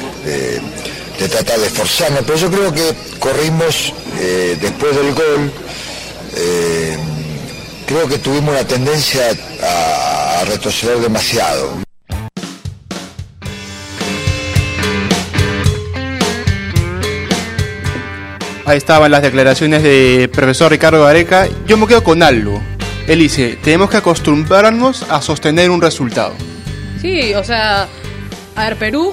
tratar 1.28 1.58
de 1.58 1.66
esforzarnos, 1.66 2.22
pero 2.26 2.38
yo 2.38 2.50
creo 2.50 2.72
que 2.72 2.94
corrimos 3.18 3.92
eh, 4.20 4.56
después 4.60 4.94
del 4.94 5.14
gol, 5.14 5.52
creo 7.86 8.08
que 8.08 8.18
tuvimos 8.18 8.50
una 8.50 8.66
tendencia 8.66 9.22
a 9.62 10.44
retroceder 10.44 10.98
demasiado. 10.98 11.84
Ahí 18.66 18.78
estaban 18.78 19.10
las 19.10 19.20
declaraciones 19.20 19.82
del 19.82 20.30
profesor 20.30 20.70
Ricardo 20.70 21.04
Gareca. 21.04 21.46
Yo 21.66 21.76
me 21.76 21.86
quedo 21.86 22.02
con 22.02 22.22
algo. 22.22 22.62
Él 23.06 23.18
dice, 23.18 23.58
tenemos 23.62 23.90
que 23.90 23.98
acostumbrarnos 23.98 25.02
a 25.10 25.20
sostener 25.20 25.70
un 25.70 25.82
resultado. 25.82 26.32
Sí, 27.00 27.34
o 27.34 27.44
sea, 27.44 27.86
a 28.56 28.64
ver, 28.64 28.76
Perú 28.76 29.12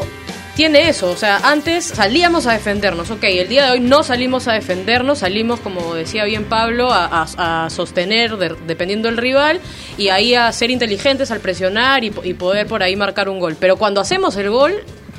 tiene 0.55 0.87
eso, 0.87 1.09
o 1.09 1.17
sea, 1.17 1.37
antes 1.43 1.85
salíamos 1.85 2.45
a 2.45 2.53
defendernos, 2.53 3.09
ok, 3.09 3.23
el 3.23 3.49
día 3.49 3.65
de 3.65 3.71
hoy 3.71 3.79
no 3.79 4.03
salimos 4.03 4.47
a 4.47 4.53
defendernos, 4.53 5.19
salimos, 5.19 5.59
como 5.59 5.95
decía 5.95 6.23
bien 6.25 6.45
Pablo, 6.45 6.89
a, 6.91 7.67
sostener 7.69 8.37
dependiendo 8.37 9.09
del 9.09 9.17
rival 9.17 9.59
y 9.97 10.09
ahí 10.09 10.35
a 10.35 10.51
ser 10.51 10.71
inteligentes 10.71 11.31
al 11.31 11.39
presionar 11.39 12.03
y, 12.03 12.13
y 12.23 12.33
poder 12.33 12.67
por 12.67 12.83
ahí 12.83 12.95
marcar 12.95 13.27
un 13.27 13.39
gol. 13.39 13.57
Pero 13.59 13.75
cuando 13.75 13.99
hacemos 13.99 14.37
el 14.37 14.49
gol, 14.49 14.73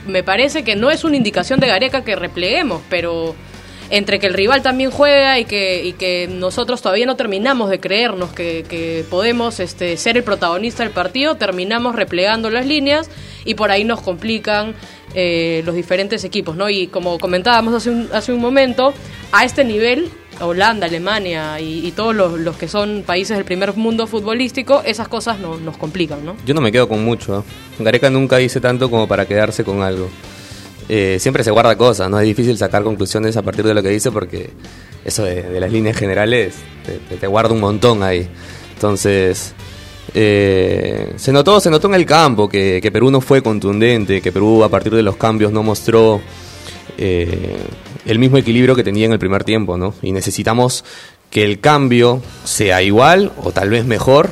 me 0.07 0.23
parece 0.23 0.65
que 0.65 0.77
no 0.77 0.91
es 0.91 1.05
una 1.05 1.17
indicación 1.17 1.61
de 1.61 1.67
Gareca 1.67 2.05
que 2.05 2.17
repleguemos, 2.17 2.81
pero 2.89 3.35
entre 3.93 4.19
que 4.19 4.27
el 4.27 4.33
rival 4.33 4.63
también 4.63 4.91
juega 4.91 5.39
y 5.39 5.45
que, 5.45 5.85
y 5.85 5.93
que 5.93 6.27
nosotros 6.27 6.81
todavía 6.81 7.05
no 7.05 7.15
terminamos 7.15 7.69
de 7.69 7.79
creernos 7.79 8.33
que, 8.33 9.05
podemos 9.11 9.61
este, 9.61 9.99
ser 9.99 10.17
el 10.17 10.25
protagonista 10.25 10.83
del 10.83 10.93
partido, 10.93 11.35
terminamos 11.35 11.95
replegando 11.95 12.49
las 12.49 12.65
líneas 12.65 13.11
y 13.45 13.55
por 13.55 13.71
ahí 13.71 13.85
nos 13.85 14.01
complican 14.01 14.75
eh, 15.15 15.61
los 15.67 15.75
diferentes 15.75 16.25
equipos, 16.25 16.57
¿no? 16.57 16.71
Y 16.71 16.87
como 16.87 17.19
comentábamos 17.19 17.75
hace 17.75 17.91
un, 17.91 18.09
hace 18.15 18.33
un 18.33 18.41
momento, 18.41 18.95
a 19.31 19.45
este 19.45 19.63
nivel 19.63 20.11
Holanda, 20.41 20.87
Alemania 20.87 21.61
y, 21.61 21.93
todos 21.93 22.15
los, 22.15 22.57
que 22.57 22.69
son 22.69 23.03
países 23.05 23.37
del 23.37 23.45
primer 23.45 23.77
mundo 23.77 24.07
futbolístico, 24.07 24.83
esas 24.87 25.07
cosas 25.09 25.39
no, 25.39 25.59
nos 25.59 25.77
complican, 25.77 26.25
¿no? 26.25 26.35
Yo 26.47 26.55
no 26.55 26.63
me 26.63 26.73
quedo 26.73 26.89
con 26.89 27.05
mucho. 27.05 27.41
¿eh? 27.41 27.43
Gareca 27.79 28.09
nunca 28.09 28.39
dice 28.39 28.59
tanto 28.59 28.91
como 28.91 29.07
para 29.07 29.27
quedarse 29.27 29.65
con 29.65 29.83
algo. 29.83 30.09
Eh, 30.89 31.19
siempre 31.21 31.45
se 31.45 31.51
guarda 31.51 31.77
cosas, 31.77 32.11
no 32.11 32.19
es 32.19 32.27
difícil 32.27 32.57
sacar 32.59 32.83
conclusiones 32.83 33.37
a 33.37 33.43
partir 33.43 33.65
de 33.65 33.75
lo 33.75 33.83
que 33.83 33.89
dice 33.89 34.11
porque 34.11 34.51
eso 35.05 35.25
de, 35.25 35.59
las 35.61 35.71
líneas 35.71 35.97
generales 35.97 36.55
te, 37.19 37.27
guarda 37.27 37.55
un 37.55 37.61
montón 37.61 38.03
ahí. 38.03 38.29
Entonces, 38.75 39.55
eh, 40.15 41.13
se 41.17 41.33
notó 41.33 41.61
se 41.61 41.71
notó 41.71 41.87
en 41.89 41.95
el 41.95 42.05
campo 42.05 42.49
que, 42.49 42.81
que 42.83 42.91
Perú 42.91 43.11
no 43.11 43.21
fue 43.21 43.43
contundente, 43.43 44.21
que 44.21 44.33
Perú 44.33 44.65
a 44.65 44.69
partir 44.69 44.95
de 44.95 45.03
los 45.03 45.17
cambios 45.17 45.53
no 45.53 45.63
mostró 45.63 46.21
eh, 46.99 47.57
el 48.05 48.19
mismo 48.19 48.37
equilibrio 48.37 48.75
que 48.75 48.85
tenía 48.85 49.07
en 49.07 49.13
el 49.13 49.19
primer 49.19 49.45
tiempo, 49.45 49.79
¿no? 49.79 49.95
Y 50.03 50.13
necesitamos 50.13 50.85
que 51.31 51.45
el 51.45 51.61
cambio 51.61 52.21
sea 52.45 52.83
igual 52.83 53.33
o 53.43 53.53
tal 53.53 53.71
vez 53.71 53.87
mejor 53.87 54.31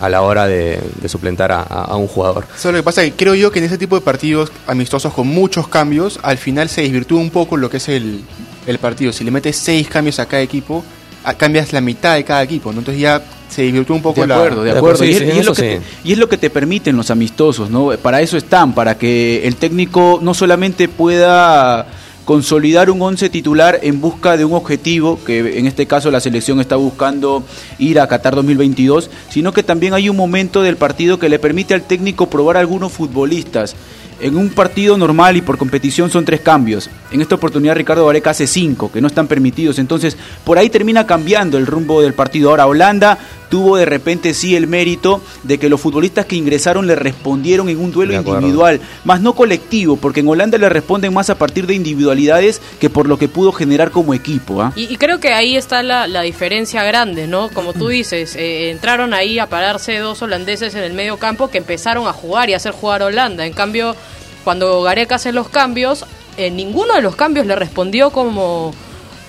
a 0.00 0.08
la 0.08 0.22
hora 0.22 0.46
de, 0.46 0.80
de 1.00 1.08
suplentar 1.08 1.52
a, 1.52 1.60
a- 1.62 1.84
a 1.84 1.96
un 1.96 2.06
jugador. 2.08 2.46
Eso 2.56 2.68
es 2.70 2.74
lo 2.74 2.78
que 2.80 2.82
pasa, 2.82 3.02
que 3.02 3.12
creo 3.12 3.34
yo 3.34 3.50
que 3.52 3.58
en 3.58 3.66
ese 3.66 3.78
tipo 3.78 3.94
de 3.96 4.00
partidos 4.00 4.50
amistosos 4.66 5.12
con 5.12 5.26
muchos 5.28 5.68
cambios, 5.68 6.18
al 6.22 6.38
final 6.38 6.68
se 6.68 6.82
desvirtúa 6.82 7.20
un 7.20 7.30
poco 7.30 7.56
lo 7.56 7.68
que 7.70 7.76
es 7.76 7.88
el, 7.88 8.22
el 8.66 8.78
partido. 8.78 9.12
Si 9.12 9.24
le 9.24 9.30
metes 9.30 9.56
seis 9.56 9.88
cambios 9.88 10.18
a 10.18 10.26
cada 10.26 10.42
equipo, 10.42 10.82
a- 11.24 11.34
cambias 11.34 11.72
la 11.72 11.80
mitad 11.80 12.14
de 12.14 12.24
cada 12.24 12.42
equipo, 12.42 12.72
¿no? 12.72 12.78
Entonces 12.78 13.00
ya 13.02 13.22
se 13.50 13.62
desvirtúa 13.62 13.96
un 13.96 14.02
poco 14.02 14.20
De 14.22 14.26
la... 14.28 14.36
acuerdo, 14.36 14.62
de 14.62 14.72
de 14.72 14.78
acuerdo. 14.78 15.02
acuerdo, 15.02 15.12
y, 15.12 15.28
es, 15.28 15.34
y 15.34 15.38
es 15.40 15.44
lo 15.46 15.54
que 15.54 15.62
sí. 15.74 15.84
te, 16.02 16.08
y 16.08 16.12
es 16.12 16.18
lo 16.18 16.28
que 16.28 16.38
te 16.38 16.50
permiten 16.50 16.96
los 16.96 17.10
amistosos, 17.10 17.68
¿no? 17.68 17.88
Para 18.00 18.20
eso 18.22 18.36
están, 18.36 18.72
para 18.74 18.96
que 18.96 19.46
el 19.46 19.56
técnico 19.56 20.18
no 20.22 20.34
solamente 20.34 20.88
pueda 20.88 21.86
consolidar 22.30 22.92
un 22.92 23.02
once 23.02 23.28
titular 23.28 23.80
en 23.82 24.00
busca 24.00 24.36
de 24.36 24.44
un 24.44 24.52
objetivo, 24.52 25.18
que 25.26 25.58
en 25.58 25.66
este 25.66 25.86
caso 25.86 26.12
la 26.12 26.20
selección 26.20 26.60
está 26.60 26.76
buscando 26.76 27.42
ir 27.80 27.98
a 27.98 28.06
Qatar 28.06 28.36
2022, 28.36 29.10
sino 29.28 29.52
que 29.52 29.64
también 29.64 29.94
hay 29.94 30.08
un 30.08 30.16
momento 30.16 30.62
del 30.62 30.76
partido 30.76 31.18
que 31.18 31.28
le 31.28 31.40
permite 31.40 31.74
al 31.74 31.82
técnico 31.82 32.30
probar 32.30 32.56
a 32.56 32.60
algunos 32.60 32.92
futbolistas. 32.92 33.74
En 34.20 34.36
un 34.36 34.50
partido 34.50 34.96
normal 34.96 35.38
y 35.38 35.40
por 35.40 35.58
competición 35.58 36.08
son 36.08 36.24
tres 36.24 36.40
cambios. 36.40 36.88
En 37.10 37.20
esta 37.20 37.34
oportunidad 37.34 37.74
Ricardo 37.74 38.06
Vareca 38.06 38.30
hace 38.30 38.46
cinco, 38.46 38.92
que 38.92 39.00
no 39.00 39.08
están 39.08 39.26
permitidos. 39.26 39.80
Entonces, 39.80 40.16
por 40.44 40.56
ahí 40.56 40.70
termina 40.70 41.06
cambiando 41.06 41.58
el 41.58 41.66
rumbo 41.66 42.00
del 42.00 42.14
partido. 42.14 42.50
Ahora, 42.50 42.68
Holanda 42.68 43.18
tuvo 43.50 43.76
de 43.76 43.84
repente 43.84 44.32
sí 44.32 44.56
el 44.56 44.66
mérito 44.66 45.20
de 45.42 45.58
que 45.58 45.68
los 45.68 45.80
futbolistas 45.80 46.24
que 46.24 46.36
ingresaron 46.36 46.86
le 46.86 46.94
respondieron 46.94 47.68
en 47.68 47.78
un 47.78 47.92
duelo 47.92 48.14
individual, 48.14 48.80
más 49.04 49.20
no 49.20 49.34
colectivo, 49.34 49.96
porque 49.96 50.20
en 50.20 50.28
Holanda 50.28 50.56
le 50.56 50.68
responden 50.68 51.12
más 51.12 51.28
a 51.28 51.34
partir 51.34 51.66
de 51.66 51.74
individualidades 51.74 52.62
que 52.80 52.88
por 52.88 53.08
lo 53.08 53.18
que 53.18 53.28
pudo 53.28 53.52
generar 53.52 53.90
como 53.90 54.14
equipo. 54.14 54.62
¿ah? 54.62 54.72
Y, 54.76 54.92
y 54.92 54.96
creo 54.96 55.20
que 55.20 55.34
ahí 55.34 55.56
está 55.56 55.82
la, 55.82 56.06
la 56.06 56.22
diferencia 56.22 56.82
grande, 56.84 57.26
¿no? 57.26 57.50
Como 57.50 57.74
tú 57.74 57.88
dices, 57.88 58.36
eh, 58.36 58.70
entraron 58.70 59.12
ahí 59.12 59.38
a 59.38 59.46
pararse 59.46 59.98
dos 59.98 60.22
holandeses 60.22 60.74
en 60.74 60.84
el 60.84 60.92
medio 60.92 61.16
campo 61.18 61.48
que 61.48 61.58
empezaron 61.58 62.06
a 62.06 62.12
jugar 62.12 62.48
y 62.48 62.54
a 62.54 62.56
hacer 62.56 62.72
jugar 62.72 63.02
a 63.02 63.06
Holanda. 63.06 63.44
En 63.46 63.52
cambio, 63.52 63.96
cuando 64.44 64.82
Gareca 64.82 65.16
hace 65.16 65.32
los 65.32 65.48
cambios, 65.48 66.04
eh, 66.36 66.50
ninguno 66.50 66.94
de 66.94 67.02
los 67.02 67.16
cambios 67.16 67.46
le 67.46 67.56
respondió 67.56 68.10
como, 68.10 68.72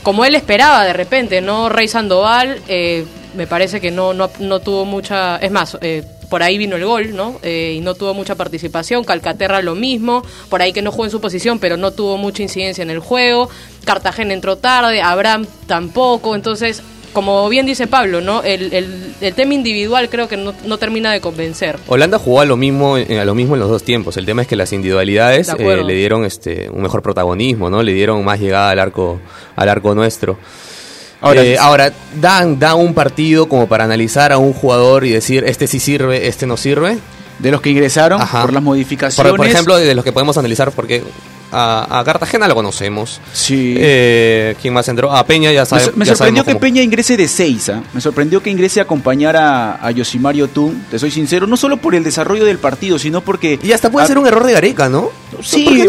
como 0.04 0.26
él 0.26 0.36
esperaba 0.36 0.86
de 0.86 0.94
repente, 0.94 1.42
¿no? 1.42 1.70
Rey 1.70 1.88
Sandoval 1.88 2.62
eh, 2.68 3.06
me 3.36 3.48
parece 3.48 3.80
que 3.82 3.92
no, 3.92 4.14
no, 4.14 4.30
no 4.40 4.60
tuvo 4.60 4.86
mucha... 4.86 5.38
Es 5.38 5.52
más... 5.52 5.78
Eh, 5.82 6.04
por 6.32 6.44
ahí 6.44 6.58
vino 6.58 6.78
el 6.78 6.86
gol, 6.86 7.14
¿no? 7.14 7.40
Eh, 7.44 7.74
y 7.76 7.82
no 7.82 7.94
tuvo 7.94 8.14
mucha 8.14 8.36
participación. 8.36 9.04
Calcaterra 9.04 9.62
lo 9.62 9.76
mismo, 9.76 10.24
por 10.48 10.62
ahí 10.62 10.72
que 10.72 10.82
no 10.82 10.90
jugó 10.90 11.04
en 11.04 11.12
su 11.12 11.20
posición, 11.20 11.60
pero 11.60 11.76
no 11.76 11.92
tuvo 11.92 12.16
mucha 12.16 12.42
incidencia 12.42 12.82
en 12.84 12.90
el 12.90 13.00
juego. 13.00 13.50
Cartagena 13.84 14.34
entró 14.34 14.56
tarde, 14.56 15.02
Abraham 15.02 15.46
tampoco. 15.68 16.34
Entonces, 16.34 16.84
como 17.12 17.50
bien 17.50 17.66
dice 17.66 17.86
Pablo, 17.86 18.22
¿no? 18.22 18.44
El, 18.44 18.72
el- 18.74 19.14
el 19.20 19.34
tema 19.34 19.56
individual 19.56 20.08
creo 20.10 20.30
que 20.30 20.38
no, 20.38 20.54
no 20.66 20.78
termina 20.78 21.12
de 21.12 21.20
convencer. 21.20 21.78
Holanda 21.88 22.18
jugó 22.18 22.40
a 22.40 22.46
lo 22.46 22.56
mismo 22.56 22.98
en, 22.98 23.20
a 23.20 23.26
lo 23.26 23.36
mismo 23.36 23.56
en 23.56 23.60
los 23.60 23.70
dos 23.70 23.84
tiempos. 23.84 24.16
El 24.16 24.26
tema 24.26 24.42
es 24.44 24.48
que 24.48 24.56
las 24.56 24.72
individualidades 24.72 25.50
eh, 25.50 25.84
le 25.84 25.94
dieron 25.96 26.24
este 26.24 26.70
un 26.70 26.82
mejor 26.82 27.02
protagonismo, 27.02 27.70
¿no? 27.70 27.84
Le 27.84 27.92
dieron 27.92 28.24
más 28.24 28.40
llegada 28.40 28.70
al 28.70 28.80
arco 28.80 29.20
al 29.58 29.68
arco 29.68 29.94
nuestro. 29.94 30.38
Ahora, 31.22 31.44
Eh, 31.44 31.58
ahora 31.60 31.94
dan 32.20 32.60
da 32.60 32.74
un 32.76 32.94
partido 32.94 33.48
como 33.48 33.68
para 33.68 33.84
analizar 33.84 34.32
a 34.32 34.38
un 34.40 34.54
jugador 34.54 35.06
y 35.06 35.12
decir 35.12 35.44
este 35.46 35.68
sí 35.68 35.80
sirve, 35.80 36.28
este 36.28 36.46
no 36.48 36.58
sirve. 36.58 36.98
De 37.40 37.50
los 37.50 37.62
que 37.62 37.70
ingresaron 37.72 38.22
Ajá. 38.22 38.42
por 38.44 38.54
las 38.54 38.62
modificaciones. 38.62 39.32
Por, 39.32 39.38
por 39.38 39.48
ejemplo, 39.48 39.76
de 39.78 39.96
los 39.96 40.04
que 40.04 40.12
podemos 40.12 40.38
analizar 40.38 40.72
porque 40.72 41.04
a, 41.52 42.00
a 42.00 42.04
Cartagena 42.04 42.48
lo 42.48 42.56
conocemos. 42.56 43.20
Sí. 43.34 43.76
Eh, 43.78 44.56
¿Quién 44.62 44.74
más 44.74 44.88
entró? 44.88 45.12
A 45.12 45.26
Peña 45.26 45.52
ya 45.52 45.62
Me, 45.62 45.66
sabe, 45.66 45.84
sor- 45.86 45.98
me 45.98 46.06
sorprendió 46.06 46.16
sabemos 46.16 46.44
que 46.46 46.52
cómo- 46.54 46.60
Peña 46.62 46.82
ingrese 46.82 47.18
de 47.18 47.28
6, 47.28 47.72
me 47.94 48.02
sorprendió 48.02 48.42
que 48.42 48.50
ingrese 48.50 48.80
a 48.80 48.84
acompañar 48.84 49.36
a, 49.36 49.86
a 49.86 49.92
Yosimario 49.92 50.48
Tun, 50.48 50.86
te 50.90 50.98
soy 51.00 51.12
sincero, 51.12 51.48
no 51.48 51.58
solo 51.58 51.78
por 51.78 51.96
el 51.96 52.04
desarrollo 52.04 52.46
del 52.46 52.58
partido, 52.58 52.98
sino 53.00 53.22
porque... 53.22 53.60
Y 53.62 53.72
hasta 53.72 53.90
puede 53.92 54.06
a- 54.06 54.08
ser 54.08 54.18
un 54.18 54.28
error 54.28 54.46
de 54.46 54.54
Gareca, 54.54 54.90
¿no? 54.90 55.10
Sí, 55.42 55.66
es 55.82 55.88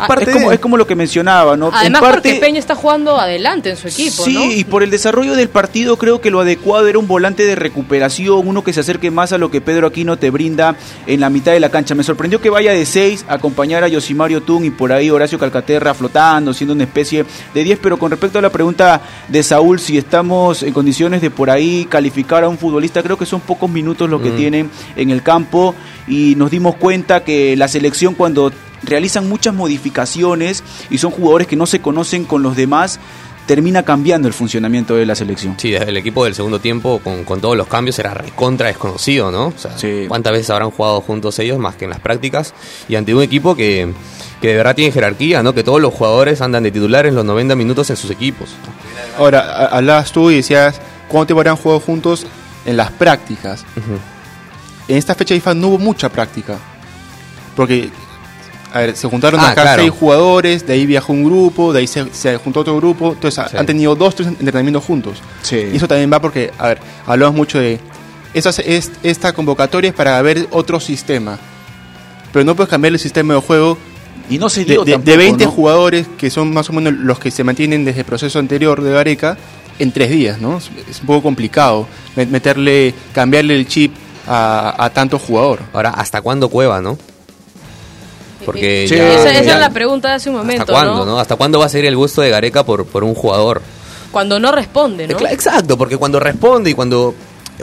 ah, 0.00 0.06
parte 0.06 0.24
es 0.24 0.30
como, 0.32 0.48
de- 0.48 0.54
es 0.54 0.60
como 0.60 0.76
lo 0.76 0.86
que 0.86 0.94
mencionaba, 0.94 1.56
¿no? 1.56 1.70
Además, 1.72 1.86
en 1.86 1.92
parte, 2.08 2.28
porque 2.30 2.40
Peña 2.40 2.58
está 2.58 2.74
jugando 2.74 3.18
adelante 3.18 3.70
en 3.70 3.76
su 3.76 3.88
equipo, 3.88 4.24
Sí, 4.24 4.34
¿no? 4.34 4.44
y 4.44 4.64
por 4.64 4.82
el 4.82 4.90
desarrollo 4.90 5.34
del 5.34 5.48
partido 5.48 5.96
creo 5.96 6.20
que 6.20 6.30
lo 6.30 6.40
adecuado 6.40 6.88
era 6.88 6.98
un 6.98 7.06
volante 7.06 7.44
de 7.44 7.54
recuperación, 7.54 8.46
uno 8.46 8.64
que 8.64 8.72
se 8.72 8.80
acerque 8.80 9.10
más 9.10 9.32
a 9.32 9.38
lo 9.38 9.50
que 9.50 9.60
Pedro 9.60 9.86
Aquino 9.86 10.16
te 10.18 10.30
brinda 10.30 10.76
en 11.06 11.20
la 11.20 11.30
mitad 11.30 11.52
de 11.52 11.60
la 11.60 11.70
cancha. 11.70 11.94
Me 11.94 12.02
sorprendió 12.04 12.40
que 12.40 12.50
vaya 12.50 12.72
de 12.72 12.86
6 12.86 13.24
a 13.28 13.34
acompañar 13.34 13.84
a 13.84 13.88
Yosimario 14.10 14.42
Tun 14.42 14.64
y 14.64 14.70
por 14.70 14.90
ahí 14.92 15.08
Horacio 15.08 15.38
Calcaterra 15.38 15.94
flotando, 15.94 16.52
siendo 16.52 16.74
una 16.74 16.82
especie 16.82 17.24
de 17.54 17.64
10, 17.64 17.78
pero 17.80 17.96
con 17.96 18.10
respecto 18.10 18.40
a 18.40 18.42
la 18.42 18.50
pregunta 18.50 19.00
de 19.28 19.40
Saúl, 19.42 19.78
si 19.78 19.96
estamos 19.96 20.64
en 20.64 20.72
condiciones 20.72 21.20
de 21.20 21.30
por 21.30 21.48
ahí 21.48 21.86
calificar 21.88 22.42
a 22.42 22.48
un 22.48 22.58
futbolista, 22.58 23.04
creo 23.04 23.16
que 23.16 23.24
son 23.26 23.40
pocos 23.40 23.70
minutos 23.70 24.10
lo 24.10 24.20
que 24.20 24.30
Mm. 24.30 24.36
tienen 24.36 24.70
en 24.96 25.10
el 25.10 25.22
campo 25.22 25.76
y 26.08 26.34
nos 26.36 26.50
dimos 26.50 26.74
cuenta 26.74 27.22
que 27.22 27.56
la 27.56 27.68
selección 27.68 28.14
cuando 28.14 28.50
realizan 28.82 29.28
muchas 29.28 29.54
modificaciones 29.54 30.64
y 30.90 30.98
son 30.98 31.12
jugadores 31.12 31.46
que 31.46 31.54
no 31.54 31.66
se 31.66 31.80
conocen 31.80 32.24
con 32.24 32.42
los 32.42 32.56
demás, 32.56 32.98
termina 33.50 33.82
cambiando 33.82 34.28
el 34.28 34.32
funcionamiento 34.34 34.94
de 34.94 35.04
la 35.04 35.16
selección. 35.16 35.56
Sí, 35.58 35.74
el 35.74 35.96
equipo 35.96 36.22
del 36.24 36.36
segundo 36.36 36.60
tiempo 36.60 37.00
con, 37.02 37.24
con 37.24 37.40
todos 37.40 37.56
los 37.56 37.66
cambios 37.66 37.98
era 37.98 38.14
recontra 38.14 38.68
desconocido, 38.68 39.32
¿no? 39.32 39.48
O 39.48 39.54
sea, 39.56 39.76
Sí. 39.76 40.04
¿cuántas 40.06 40.32
veces 40.34 40.50
habrán 40.50 40.70
jugado 40.70 41.00
juntos 41.00 41.36
ellos 41.40 41.58
más 41.58 41.74
que 41.74 41.86
en 41.86 41.90
las 41.90 41.98
prácticas? 41.98 42.54
Y 42.88 42.94
ante 42.94 43.12
un 43.12 43.24
equipo 43.24 43.56
que, 43.56 43.92
que 44.40 44.48
de 44.50 44.54
verdad 44.54 44.76
tiene 44.76 44.92
jerarquía, 44.92 45.42
¿no? 45.42 45.52
Que 45.52 45.64
todos 45.64 45.80
los 45.80 45.92
jugadores 45.92 46.40
andan 46.40 46.62
de 46.62 46.70
titulares 46.70 47.12
los 47.12 47.24
90 47.24 47.56
minutos 47.56 47.90
en 47.90 47.96
sus 47.96 48.12
equipos. 48.12 48.50
Ahora, 49.18 49.66
hablabas 49.66 50.12
tú 50.12 50.30
y 50.30 50.36
decías 50.36 50.80
cuánto 51.08 51.26
tiempo 51.26 51.40
habrán 51.40 51.56
jugado 51.56 51.80
juntos 51.80 52.28
en 52.66 52.76
las 52.76 52.92
prácticas. 52.92 53.64
En 54.86 54.96
esta 54.96 55.16
fecha 55.16 55.34
de 55.34 55.40
FIFA 55.40 55.54
no 55.54 55.68
hubo 55.70 55.78
mucha 55.78 56.08
práctica. 56.08 56.56
Porque, 57.56 57.90
a 58.72 58.78
ver, 58.80 58.96
se 58.96 59.08
juntaron 59.08 59.40
Ah, 59.40 59.50
acá 59.50 59.62
claro. 59.62 59.82
seis 59.82 59.92
jugadores, 59.92 60.66
de 60.66 60.72
ahí 60.74 60.86
viajó 60.86 61.12
un 61.12 61.24
grupo, 61.24 61.72
de 61.72 61.80
ahí 61.80 61.86
se, 61.86 62.06
se 62.12 62.36
juntó 62.36 62.60
otro 62.60 62.76
grupo. 62.76 63.12
Entonces 63.12 63.38
ha- 63.38 63.48
Sí. 63.48 63.56
han 63.56 63.66
tenido 63.66 63.94
dos, 63.96 64.14
tres 64.14 64.28
entrenamientos 64.28 64.84
juntos. 64.84 65.18
Sí. 65.42 65.68
Y 65.72 65.76
eso 65.76 65.88
también 65.88 66.12
va 66.12 66.20
porque, 66.20 66.50
a 66.58 66.68
ver, 66.68 66.78
hablamos 67.06 67.36
mucho 67.36 67.58
de. 67.58 67.80
Esta, 68.32 68.50
es, 68.62 68.92
esta 69.02 69.32
convocatoria 69.32 69.88
es 69.90 69.94
para 69.94 70.20
ver 70.22 70.46
otro 70.52 70.78
sistema. 70.80 71.38
Pero 72.32 72.44
no 72.44 72.54
puedes 72.54 72.70
cambiar 72.70 72.92
el 72.92 72.98
sistema 73.00 73.34
de 73.34 73.40
juego 73.40 73.76
Y 74.28 74.38
no 74.38 74.48
se 74.48 74.60
de, 74.60 74.66
dio 74.66 74.84
de- 74.84 74.92
de 74.92 74.96
tampoco, 74.98 75.16
20 75.18 75.44
¿no? 75.46 75.50
jugadores 75.50 76.06
que 76.16 76.30
son 76.30 76.52
más 76.54 76.70
o 76.70 76.72
menos 76.72 76.92
los 76.92 77.18
que 77.18 77.32
se 77.32 77.42
mantienen 77.42 77.84
desde 77.84 78.00
el 78.00 78.06
proceso 78.06 78.38
anterior 78.38 78.80
de 78.82 78.92
Gareca 78.92 79.36
en 79.80 79.90
tres 79.90 80.10
días, 80.10 80.40
¿no? 80.40 80.58
Es, 80.58 80.70
es 80.88 81.00
un 81.00 81.06
poco 81.06 81.22
complicado 81.22 81.88
me- 82.14 82.26
meterle, 82.26 82.94
cambiarle 83.12 83.56
el 83.56 83.66
chip 83.66 83.92
a, 84.28 84.76
a 84.78 84.90
tanto 84.90 85.18
jugador. 85.18 85.58
Ahora, 85.72 85.90
¿hasta 85.90 86.20
cuándo 86.22 86.48
Cueva, 86.48 86.80
no? 86.80 86.96
Porque 88.44 88.86
Sí. 88.88 88.94
ya- 88.96 89.14
esa, 89.14 89.30
esa 89.32 89.42
ya- 89.42 89.54
es 89.54 89.60
la 89.60 89.70
pregunta 89.70 90.08
de 90.08 90.14
hace 90.14 90.30
un 90.30 90.36
momento, 90.36 90.62
¿Hasta 90.62 90.72
cuándo, 90.72 90.94
¿no? 91.04 91.04
no? 91.12 91.20
¿Hasta 91.20 91.36
cuándo 91.36 91.58
va 91.58 91.66
a 91.66 91.68
ser 91.68 91.84
el 91.84 91.96
gusto 91.96 92.20
de 92.22 92.30
Gareca 92.30 92.64
por, 92.64 92.86
por 92.86 93.04
un 93.04 93.14
jugador? 93.14 93.62
Cuando 94.12 94.40
no 94.40 94.50
responde, 94.52 95.06
¿no? 95.06 95.18
Exacto, 95.28 95.76
porque 95.78 95.96
cuando 95.96 96.18
responde 96.18 96.70
y 96.70 96.74
cuando, 96.74 97.14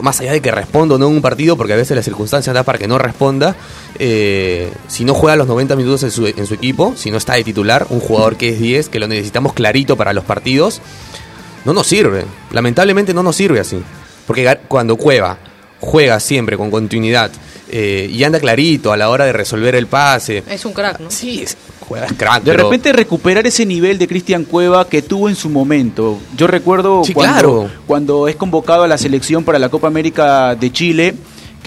más 0.02 0.20
allá 0.22 0.32
de 0.32 0.42
que 0.42 0.52
responda 0.52 0.96
o 0.96 0.98
no 0.98 1.08
en 1.08 1.14
un 1.16 1.22
partido, 1.22 1.58
porque 1.58 1.74
a 1.74 1.76
veces 1.76 1.96
las 1.96 2.06
circunstancias 2.06 2.54
da 2.54 2.64
para 2.64 2.78
que 2.78 2.88
no 2.88 2.98
responda, 2.98 3.56
eh, 4.00 4.72
si 4.88 5.04
no 5.04 5.14
juega 5.14 5.36
los 5.36 5.48
90 5.48 5.76
minutos 5.76 6.04
en 6.04 6.12
su, 6.12 6.26
en 6.28 6.46
su 6.46 6.54
equipo, 6.54 6.94
si 6.96 7.12
no 7.12 7.18
está 7.18 7.34
de 7.34 7.44
titular, 7.44 7.88
un 7.90 8.00
jugador 8.00 8.38
que 8.38 8.50
es 8.50 8.60
10, 8.60 8.88
que 8.90 9.00
lo 9.00 9.08
necesitamos 9.08 9.54
clarito 9.54 9.98
para 9.98 10.14
los 10.14 10.24
partidos, 10.24 10.82
no 11.66 11.74
nos 11.74 11.88
sirve. 11.88 12.24
Lamentablemente 12.52 13.14
no 13.14 13.24
nos 13.24 13.36
sirve 13.36 13.60
así. 13.60 13.82
Porque 14.26 14.58
cuando 14.70 14.96
Cueva 14.98 15.38
juega 15.80 16.20
siempre 16.20 16.58
con 16.58 16.72
continuidad 16.72 17.32
eh, 17.70 18.10
y 18.12 18.24
anda 18.24 18.40
clarito 18.40 18.92
a 18.94 18.98
la 18.98 19.10
hora 19.10 19.26
de 19.26 19.34
resolver 19.34 19.76
el 19.76 19.88
pase, 19.88 20.44
Es 20.50 20.66
un 20.66 20.74
crack, 20.74 21.00
¿no? 21.00 21.12
sí, 21.12 21.42
es- 21.44 21.58
juega 21.82 22.06
es 22.08 22.14
crack. 22.14 22.44
De 22.44 22.52
pero- 22.52 22.64
repente 22.66 22.92
recuperar 22.94 23.46
ese 23.48 23.66
nivel 23.66 23.98
de 23.98 24.08
Cristian 24.08 24.44
Cueva 24.46 24.88
que 24.90 25.02
tuvo 25.02 25.30
en 25.30 25.36
su 25.36 25.50
momento. 25.50 26.18
Yo 26.36 26.48
recuerdo 26.48 27.04
Sí, 27.06 27.14
cuando, 27.14 27.34
claro. 27.34 27.70
cuando 27.86 28.28
es 28.28 28.36
convocado 28.36 28.84
a 28.84 28.88
la 28.88 28.98
selección 28.98 29.44
para 29.44 29.60
la 29.60 29.70
Copa 29.70 29.88
América 29.88 30.56
de 30.56 30.72
Chile, 30.72 31.14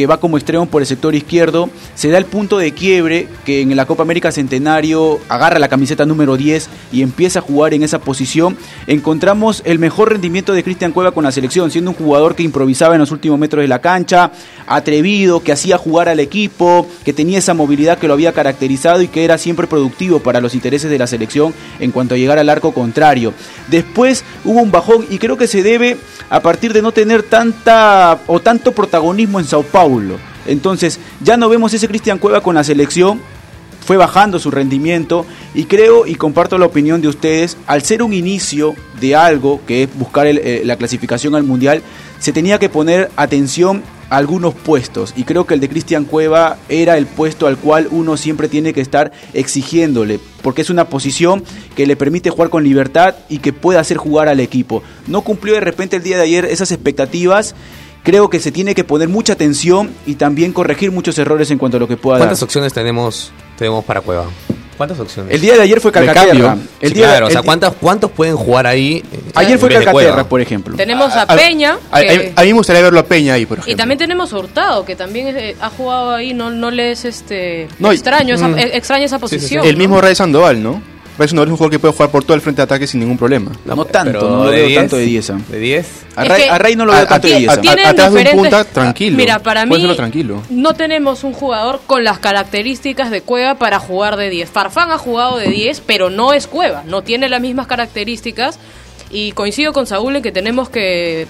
que 0.00 0.06
va 0.06 0.18
como 0.18 0.38
extremo 0.38 0.64
por 0.64 0.80
el 0.80 0.86
sector 0.86 1.14
izquierdo, 1.14 1.68
se 1.94 2.08
da 2.08 2.16
el 2.16 2.24
punto 2.24 2.56
de 2.56 2.72
quiebre 2.72 3.28
que 3.44 3.60
en 3.60 3.76
la 3.76 3.84
Copa 3.84 4.02
América 4.02 4.32
Centenario 4.32 5.20
agarra 5.28 5.58
la 5.58 5.68
camiseta 5.68 6.06
número 6.06 6.38
10 6.38 6.70
y 6.90 7.02
empieza 7.02 7.40
a 7.40 7.42
jugar 7.42 7.74
en 7.74 7.82
esa 7.82 7.98
posición. 7.98 8.56
Encontramos 8.86 9.60
el 9.66 9.78
mejor 9.78 10.12
rendimiento 10.12 10.54
de 10.54 10.64
Cristian 10.64 10.92
Cueva 10.92 11.12
con 11.12 11.24
la 11.24 11.32
selección, 11.32 11.70
siendo 11.70 11.90
un 11.90 11.98
jugador 11.98 12.34
que 12.34 12.42
improvisaba 12.42 12.94
en 12.94 13.00
los 13.00 13.10
últimos 13.10 13.38
metros 13.38 13.60
de 13.60 13.68
la 13.68 13.82
cancha, 13.82 14.32
atrevido, 14.66 15.42
que 15.42 15.52
hacía 15.52 15.76
jugar 15.76 16.08
al 16.08 16.18
equipo, 16.18 16.86
que 17.04 17.12
tenía 17.12 17.36
esa 17.36 17.52
movilidad 17.52 17.98
que 17.98 18.08
lo 18.08 18.14
había 18.14 18.32
caracterizado 18.32 19.02
y 19.02 19.08
que 19.08 19.26
era 19.26 19.36
siempre 19.36 19.66
productivo 19.66 20.20
para 20.20 20.40
los 20.40 20.54
intereses 20.54 20.90
de 20.90 20.98
la 20.98 21.06
selección 21.06 21.52
en 21.78 21.90
cuanto 21.90 22.14
a 22.14 22.16
llegar 22.16 22.38
al 22.38 22.48
arco 22.48 22.72
contrario. 22.72 23.34
Después 23.68 24.24
hubo 24.46 24.62
un 24.62 24.70
bajón 24.70 25.04
y 25.10 25.18
creo 25.18 25.36
que 25.36 25.46
se 25.46 25.62
debe 25.62 25.98
a 26.30 26.40
partir 26.40 26.72
de 26.72 26.80
no 26.80 26.90
tener 26.92 27.22
tanta 27.22 28.20
o 28.26 28.40
tanto 28.40 28.72
protagonismo 28.72 29.38
en 29.40 29.44
Sao 29.44 29.62
Paulo. 29.62 29.89
Entonces, 30.46 30.98
ya 31.22 31.36
no 31.36 31.48
vemos 31.48 31.74
ese 31.74 31.88
Cristian 31.88 32.18
Cueva 32.18 32.42
con 32.42 32.54
la 32.54 32.64
selección, 32.64 33.20
fue 33.84 33.96
bajando 33.96 34.38
su 34.38 34.50
rendimiento 34.50 35.26
y 35.54 35.64
creo 35.64 36.06
y 36.06 36.14
comparto 36.14 36.58
la 36.58 36.66
opinión 36.66 37.00
de 37.00 37.08
ustedes, 37.08 37.56
al 37.66 37.82
ser 37.82 38.02
un 38.02 38.12
inicio 38.12 38.74
de 39.00 39.16
algo 39.16 39.60
que 39.66 39.84
es 39.84 39.88
buscar 39.98 40.26
eh, 40.26 40.62
la 40.64 40.76
clasificación 40.76 41.34
al 41.34 41.42
Mundial, 41.42 41.82
se 42.20 42.32
tenía 42.32 42.58
que 42.58 42.68
poner 42.68 43.10
atención 43.16 43.82
a 44.08 44.18
algunos 44.18 44.54
puestos 44.54 45.14
y 45.16 45.24
creo 45.24 45.46
que 45.46 45.54
el 45.54 45.60
de 45.60 45.68
Cristian 45.68 46.04
Cueva 46.04 46.58
era 46.68 46.98
el 46.98 47.06
puesto 47.06 47.46
al 47.46 47.56
cual 47.56 47.88
uno 47.90 48.16
siempre 48.16 48.48
tiene 48.48 48.72
que 48.72 48.80
estar 48.80 49.12
exigiéndole, 49.34 50.20
porque 50.42 50.62
es 50.62 50.70
una 50.70 50.88
posición 50.88 51.42
que 51.74 51.86
le 51.86 51.96
permite 51.96 52.30
jugar 52.30 52.50
con 52.50 52.64
libertad 52.64 53.14
y 53.28 53.38
que 53.38 53.52
puede 53.52 53.78
hacer 53.78 53.96
jugar 53.96 54.28
al 54.28 54.40
equipo. 54.40 54.82
No 55.06 55.22
cumplió 55.22 55.54
de 55.54 55.60
repente 55.60 55.96
el 55.96 56.02
día 56.02 56.16
de 56.16 56.24
ayer 56.24 56.44
esas 56.44 56.70
expectativas 56.70 57.54
creo 58.02 58.30
que 58.30 58.40
se 58.40 58.50
tiene 58.52 58.74
que 58.74 58.84
poner 58.84 59.08
mucha 59.08 59.32
atención 59.34 59.90
y 60.06 60.14
también 60.14 60.52
corregir 60.52 60.90
muchos 60.92 61.18
errores 61.18 61.50
en 61.50 61.58
cuanto 61.58 61.76
a 61.76 61.80
lo 61.80 61.88
que 61.88 61.96
pueda 61.96 62.18
dar. 62.18 62.26
¿Cuántas 62.28 62.42
opciones 62.42 62.72
tenemos, 62.72 63.32
tenemos 63.58 63.84
para 63.84 64.00
Cueva? 64.00 64.26
¿Cuántas 64.76 64.98
opciones? 64.98 65.34
El 65.34 65.42
día 65.42 65.56
de 65.56 65.60
ayer 65.62 65.78
fue 65.78 65.92
Calcaterra. 65.92 66.56
El 66.80 66.88
Sí, 66.88 66.94
día 66.94 67.08
claro, 67.08 67.26
o 67.26 67.28
el 67.28 67.32
sea, 67.34 67.42
¿cuántas, 67.42 67.74
¿cuántos 67.78 68.10
pueden 68.12 68.34
jugar 68.36 68.66
ahí? 68.66 69.04
eh, 69.12 69.20
Ayer 69.34 69.58
fue 69.58 69.68
Calcaterra, 69.68 70.24
por 70.24 70.40
ejemplo. 70.40 70.74
Tenemos 70.74 71.12
a 71.12 71.20
A- 71.20 71.22
a- 71.24 71.36
Peña. 71.36 71.76
A, 71.90 71.98
a- 71.98 72.00
que- 72.00 72.32
a 72.34 72.40
mí 72.40 72.46
me 72.46 72.54
gustaría 72.54 72.80
verlo 72.80 72.98
a 73.00 73.02
Peña 73.04 73.34
ahí, 73.34 73.44
por 73.44 73.58
ejemplo. 73.58 73.74
y 73.74 73.76
también 73.76 73.98
tenemos 73.98 74.32
a 74.32 74.38
Hurtado, 74.38 74.86
que 74.86 74.96
también 74.96 75.36
eh, 75.36 75.54
ha 75.60 75.68
jugado 75.68 76.14
ahí, 76.14 76.32
no, 76.32 76.48
no 76.50 76.70
le 76.70 76.92
es 76.92 77.04
este 77.04 77.68
No, 77.78 77.92
y- 77.92 77.96
extraño, 77.96 78.34
esa, 78.34 78.48
Mm. 78.48 78.58
eh, 78.58 78.70
extraña 78.72 79.04
esa 79.04 79.18
posición. 79.18 79.66
El 79.66 79.72
¿no? 79.74 79.78
mismo 79.80 80.00
Ray 80.00 80.14
Sandoval, 80.14 80.62
¿no? 80.62 80.80
Ray 81.20 81.28
Sandoval 81.28 81.48
es 81.48 81.52
un 81.52 81.56
jugador 81.58 81.70
que 81.70 81.78
puede 81.78 81.92
jugar 81.92 82.10
por 82.10 82.24
todo 82.24 82.34
el 82.34 82.40
frente 82.40 82.60
de 82.60 82.64
ataque 82.64 82.86
sin 82.86 82.98
ningún 83.00 83.18
problema. 83.18 83.52
No 83.66 83.84
tanto, 83.84 84.12
pero 84.12 84.30
no 84.30 84.44
lo 84.44 84.50
de 84.50 84.56
veo 84.56 84.66
10, 84.68 84.80
tanto 84.80 84.96
de 84.96 85.04
10. 85.04 85.32
¿De 85.48 85.58
10? 85.58 85.86
A 86.16 86.24
Ray, 86.24 86.42
que- 86.44 86.48
a 86.48 86.58
Ray 86.58 86.76
no 86.76 86.86
lo 86.86 86.92
veo 86.92 87.02
a- 87.02 87.06
tanto 87.06 87.28
de 87.28 87.34
a- 87.34 87.38
10. 87.38 87.50
a- 87.50 87.60
Tienen 87.60 87.86
atrás 87.86 88.12
de 88.14 88.20
un 88.22 88.30
punta, 88.30 88.64
tranquilo. 88.64 89.16
Mira, 89.18 89.38
para 89.38 89.66
mí 89.66 89.94
tranquilo. 89.96 90.42
no 90.48 90.72
tenemos 90.72 91.22
un 91.22 91.34
jugador 91.34 91.82
con 91.86 92.04
las 92.04 92.18
características 92.18 93.10
de 93.10 93.20
Cueva 93.20 93.56
para 93.56 93.78
jugar 93.78 94.16
de 94.16 94.30
10. 94.30 94.48
Farfán 94.48 94.90
ha 94.92 94.96
jugado 94.98 95.36
de 95.36 95.48
10, 95.48 95.82
pero 95.84 96.08
no 96.08 96.32
es 96.32 96.46
Cueva, 96.46 96.84
no 96.86 97.02
tiene 97.02 97.28
las 97.28 97.42
mismas 97.42 97.66
características 97.66 98.58
y 99.10 99.32
coincido 99.32 99.74
con 99.74 99.86
Saúl 99.86 100.16
en 100.16 100.22
que 100.22 100.32
tenemos 100.32 100.70
que, 100.70 101.26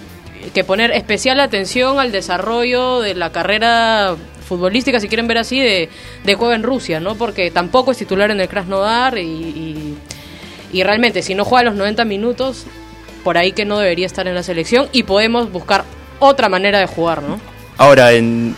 que 0.54 0.62
poner 0.62 0.92
especial 0.92 1.40
atención 1.40 1.98
al 1.98 2.12
desarrollo 2.12 3.00
de 3.00 3.14
la 3.16 3.32
carrera 3.32 4.14
futbolística, 4.50 5.00
si 5.00 5.08
quieren 5.08 5.26
ver 5.26 5.38
así, 5.38 5.58
de, 5.60 5.88
de 6.24 6.36
Cueva 6.36 6.54
en 6.54 6.62
Rusia, 6.62 7.00
¿no? 7.00 7.14
Porque 7.14 7.50
tampoco 7.50 7.92
es 7.92 7.96
titular 7.98 8.30
en 8.30 8.40
el 8.40 8.48
Krasnodar 8.48 9.16
y, 9.16 9.22
y, 9.22 9.94
y 10.72 10.82
realmente 10.82 11.22
si 11.22 11.34
no 11.34 11.44
juega 11.46 11.64
los 11.64 11.74
90 11.76 12.04
minutos, 12.04 12.66
por 13.24 13.38
ahí 13.38 13.52
que 13.52 13.64
no 13.64 13.78
debería 13.78 14.06
estar 14.06 14.26
en 14.28 14.34
la 14.34 14.42
selección 14.42 14.88
y 14.92 15.04
podemos 15.04 15.50
buscar 15.52 15.84
otra 16.18 16.48
manera 16.48 16.78
de 16.80 16.86
jugar, 16.86 17.22
¿no? 17.22 17.40
Ahora, 17.78 18.12
en, 18.12 18.54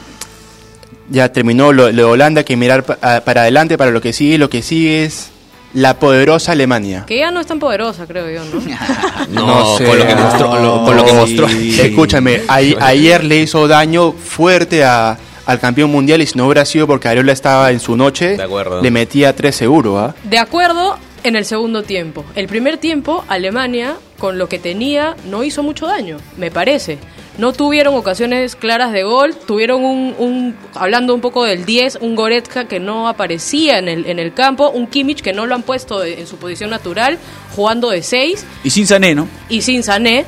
ya 1.11 1.31
terminó 1.31 1.73
lo, 1.73 1.91
lo 1.93 1.97
de 1.97 2.05
Holanda, 2.05 2.41
hay 2.41 2.45
que 2.45 2.57
mirar 2.57 2.83
pa- 2.85 2.99
a- 3.03 3.21
para 3.21 3.43
adelante, 3.43 3.77
para 3.79 3.91
lo 3.91 4.01
que 4.01 4.13
sigue. 4.13 4.39
Lo 4.39 4.49
que 4.51 4.63
sigue 4.63 5.05
es 5.05 5.31
la 5.75 5.99
poderosa 5.99 6.53
Alemania. 6.53 7.05
Que 7.07 7.19
ya 7.19 7.31
no 7.31 7.41
es 7.41 7.47
tan 7.47 7.59
poderosa, 7.59 8.07
creo 8.07 8.31
yo, 8.31 8.45
¿no? 8.45 8.61
No, 9.31 9.47
No 9.47 9.79
sé, 9.79 9.85
con 9.85 9.99
lo 9.99 10.07
que 10.07 10.15
mostró. 10.15 10.61
lo- 10.61 10.85
con 10.85 10.97
lo 10.97 11.05
que 11.05 11.13
mostró. 11.13 11.49
sí. 11.49 11.81
Escúchame, 11.81 12.43
ahí- 12.49 12.77
ayer 12.81 13.25
le 13.25 13.39
hizo 13.41 13.67
daño 13.69 14.13
fuerte 14.13 14.85
a- 14.85 15.17
al 15.53 15.61
campeón 15.61 15.91
mundial 15.91 16.21
y 16.23 16.27
si 16.27 16.37
no 16.37 16.47
hubiera 16.47 16.65
sido 16.65 16.87
porque 16.87 17.09
Areola 17.09 17.33
estaba 17.33 17.71
en 17.71 17.79
su 17.81 17.97
noche, 17.97 18.37
De 18.37 18.43
acuerdo. 18.43 18.83
le 18.83 18.91
metía 18.91 19.35
tres 19.37 19.55
seguro, 19.57 19.99
¿ah? 19.99 20.15
De 20.25 20.39
acuerdo 20.39 20.97
en 21.25 21.37
el 21.37 21.45
segundo 21.45 21.83
tiempo. 21.85 22.25
El 22.35 22.49
primer 22.49 22.79
tiempo, 22.79 23.25
Alemania, 23.29 23.95
con 24.19 24.39
lo 24.39 24.49
que 24.49 24.59
tenía, 24.59 25.15
no 25.31 25.45
hizo 25.45 25.63
mucho 25.63 25.87
daño, 25.87 26.17
me 26.37 26.51
parece. 26.51 26.99
No 27.39 27.53
tuvieron 27.53 27.95
ocasiones 27.95 28.57
claras 28.57 28.93
de 28.93 29.05
gol, 29.05 29.35
tuvieron 29.47 29.85
un, 29.85 30.15
un- 30.19 30.57
hablando 30.75 31.15
un 31.15 31.21
poco 31.23 31.45
del 31.45 31.65
10, 31.65 31.99
un 32.03 32.15
Goretzka 32.15 32.67
que 32.67 32.79
no 32.81 33.09
aparecía 33.09 33.79
en 33.79 33.89
el, 33.89 34.05
en 34.07 34.19
el 34.19 34.35
campo, 34.35 34.69
un 34.69 34.87
Kimmich 34.87 35.23
que 35.23 35.33
no 35.33 35.47
lo 35.47 35.55
han 35.55 35.63
puesto 35.63 36.01
de- 36.01 36.21
en 36.21 36.27
su 36.27 36.37
posición 36.37 36.69
natural, 36.71 37.19
jugando 37.57 37.89
de 37.91 38.03
6, 38.03 38.45
Y 38.65 38.71
sin 38.71 38.87
Sané, 38.87 39.15
¿no? 39.15 39.29
y 39.49 39.63
sin 39.63 39.83
Sané, 39.83 40.25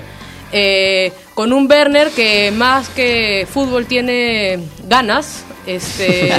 eh, 0.53 1.13
con 1.35 1.53
un 1.53 1.69
Werner 1.71 2.11
que 2.11 2.53
más 2.53 2.89
que 2.89 3.47
fútbol 3.51 3.87
tiene 3.87 4.61
ganas. 4.89 5.45
Este, 5.67 6.31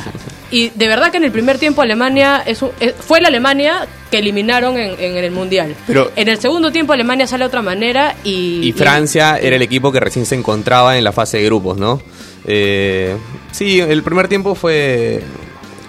y 0.50 0.70
de 0.70 0.88
verdad 0.88 1.10
que 1.10 1.16
en 1.18 1.24
el 1.24 1.32
primer 1.32 1.58
tiempo 1.58 1.82
Alemania 1.82 2.42
es 2.46 2.62
un- 2.62 2.70
eh, 2.80 2.94
fue 2.98 3.20
la 3.20 3.28
Alemania 3.28 3.86
que 4.10 4.18
eliminaron 4.18 4.78
en, 4.78 4.98
en 4.98 5.16
el 5.16 5.30
Mundial. 5.30 5.74
Pero- 5.86 6.10
en 6.16 6.28
el 6.28 6.38
segundo 6.40 6.70
tiempo 6.72 6.92
Alemania 6.92 7.26
sale 7.26 7.44
de 7.44 7.48
otra 7.48 7.60
manera 7.62 8.14
y... 8.24 8.60
Y 8.68 8.72
Francia 8.72 9.38
era 9.40 9.56
el 9.56 9.62
equipo 9.62 9.92
que 9.92 10.00
recién 10.00 10.24
se 10.26 10.34
encontraba 10.36 10.96
en 10.96 11.04
la 11.04 11.12
fase 11.12 11.38
de 11.38 11.44
grupos, 11.44 11.76
¿no? 11.76 12.00
Eh, 12.46 13.16
sí, 13.52 13.80
el 13.80 14.02
primer 14.02 14.28
tiempo 14.28 14.54
fue 14.54 15.22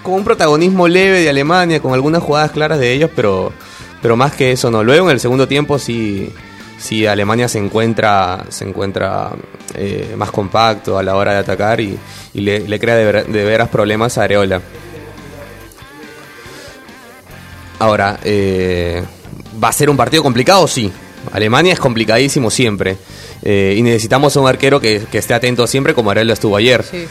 con 0.03 0.15
un 0.15 0.23
protagonismo 0.23 0.87
leve 0.87 1.21
de 1.21 1.29
Alemania, 1.29 1.79
con 1.79 1.93
algunas 1.93 2.23
jugadas 2.23 2.51
claras 2.51 2.79
de 2.79 2.91
ellos, 2.91 3.11
pero, 3.15 3.53
pero 4.01 4.17
más 4.17 4.33
que 4.33 4.51
eso 4.51 4.71
no. 4.71 4.83
Luego 4.83 5.07
en 5.07 5.13
el 5.13 5.19
segundo 5.19 5.47
tiempo 5.47 5.77
sí, 5.79 6.31
sí 6.79 7.05
Alemania 7.05 7.47
se 7.47 7.59
encuentra, 7.59 8.45
se 8.49 8.63
encuentra 8.65 9.31
eh, 9.75 10.13
más 10.17 10.31
compacto 10.31 10.97
a 10.97 11.03
la 11.03 11.15
hora 11.15 11.33
de 11.33 11.37
atacar 11.39 11.79
y, 11.81 11.97
y 12.33 12.41
le, 12.41 12.61
le 12.67 12.79
crea 12.79 12.95
de, 12.95 13.05
ver- 13.05 13.27
de 13.27 13.43
veras 13.45 13.69
problemas 13.69 14.17
a 14.17 14.23
Areola. 14.23 14.61
Ahora, 17.79 18.19
eh, 18.23 19.03
¿va 19.63 19.69
a 19.69 19.73
ser 19.73 19.89
un 19.89 19.97
partido 19.97 20.21
complicado? 20.23 20.67
Sí. 20.67 20.91
Alemania 21.31 21.73
es 21.73 21.79
complicadísimo 21.79 22.49
siempre. 22.49 22.97
Eh, 23.41 23.75
y 23.77 23.81
necesitamos 23.81 24.35
un 24.35 24.47
arquero 24.47 24.79
que, 24.81 25.03
que 25.09 25.17
esté 25.17 25.33
atento 25.33 25.65
siempre, 25.67 25.93
como 25.93 26.11
Areola 26.11 26.33
estuvo 26.33 26.57
ayer. 26.57 26.83
Sí. 26.83 27.05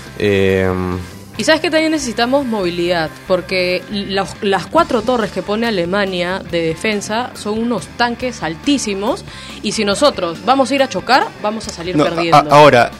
Y 1.38 1.44
sabes 1.44 1.60
que 1.60 1.70
también 1.70 1.92
necesitamos 1.92 2.44
movilidad, 2.44 3.10
porque 3.28 3.82
los- 3.90 4.34
las 4.42 4.66
cuatro 4.66 5.02
torres 5.02 5.30
que 5.30 5.40
pone 5.40 5.66
Alemania 5.68 6.40
de 6.50 6.62
defensa 6.62 7.30
son 7.34 7.60
unos 7.60 7.86
tanques 7.96 8.42
altísimos, 8.42 9.24
y 9.62 9.70
si 9.72 9.84
nosotros 9.84 10.44
vamos 10.44 10.70
a 10.70 10.74
ir 10.74 10.82
a 10.82 10.88
chocar, 10.88 11.28
vamos 11.40 11.66
a 11.68 11.70
salir 11.70 11.96
No, 11.96 12.04
perdiendo. 12.04 12.36
a- 12.36 12.56
ahora, 12.58 12.90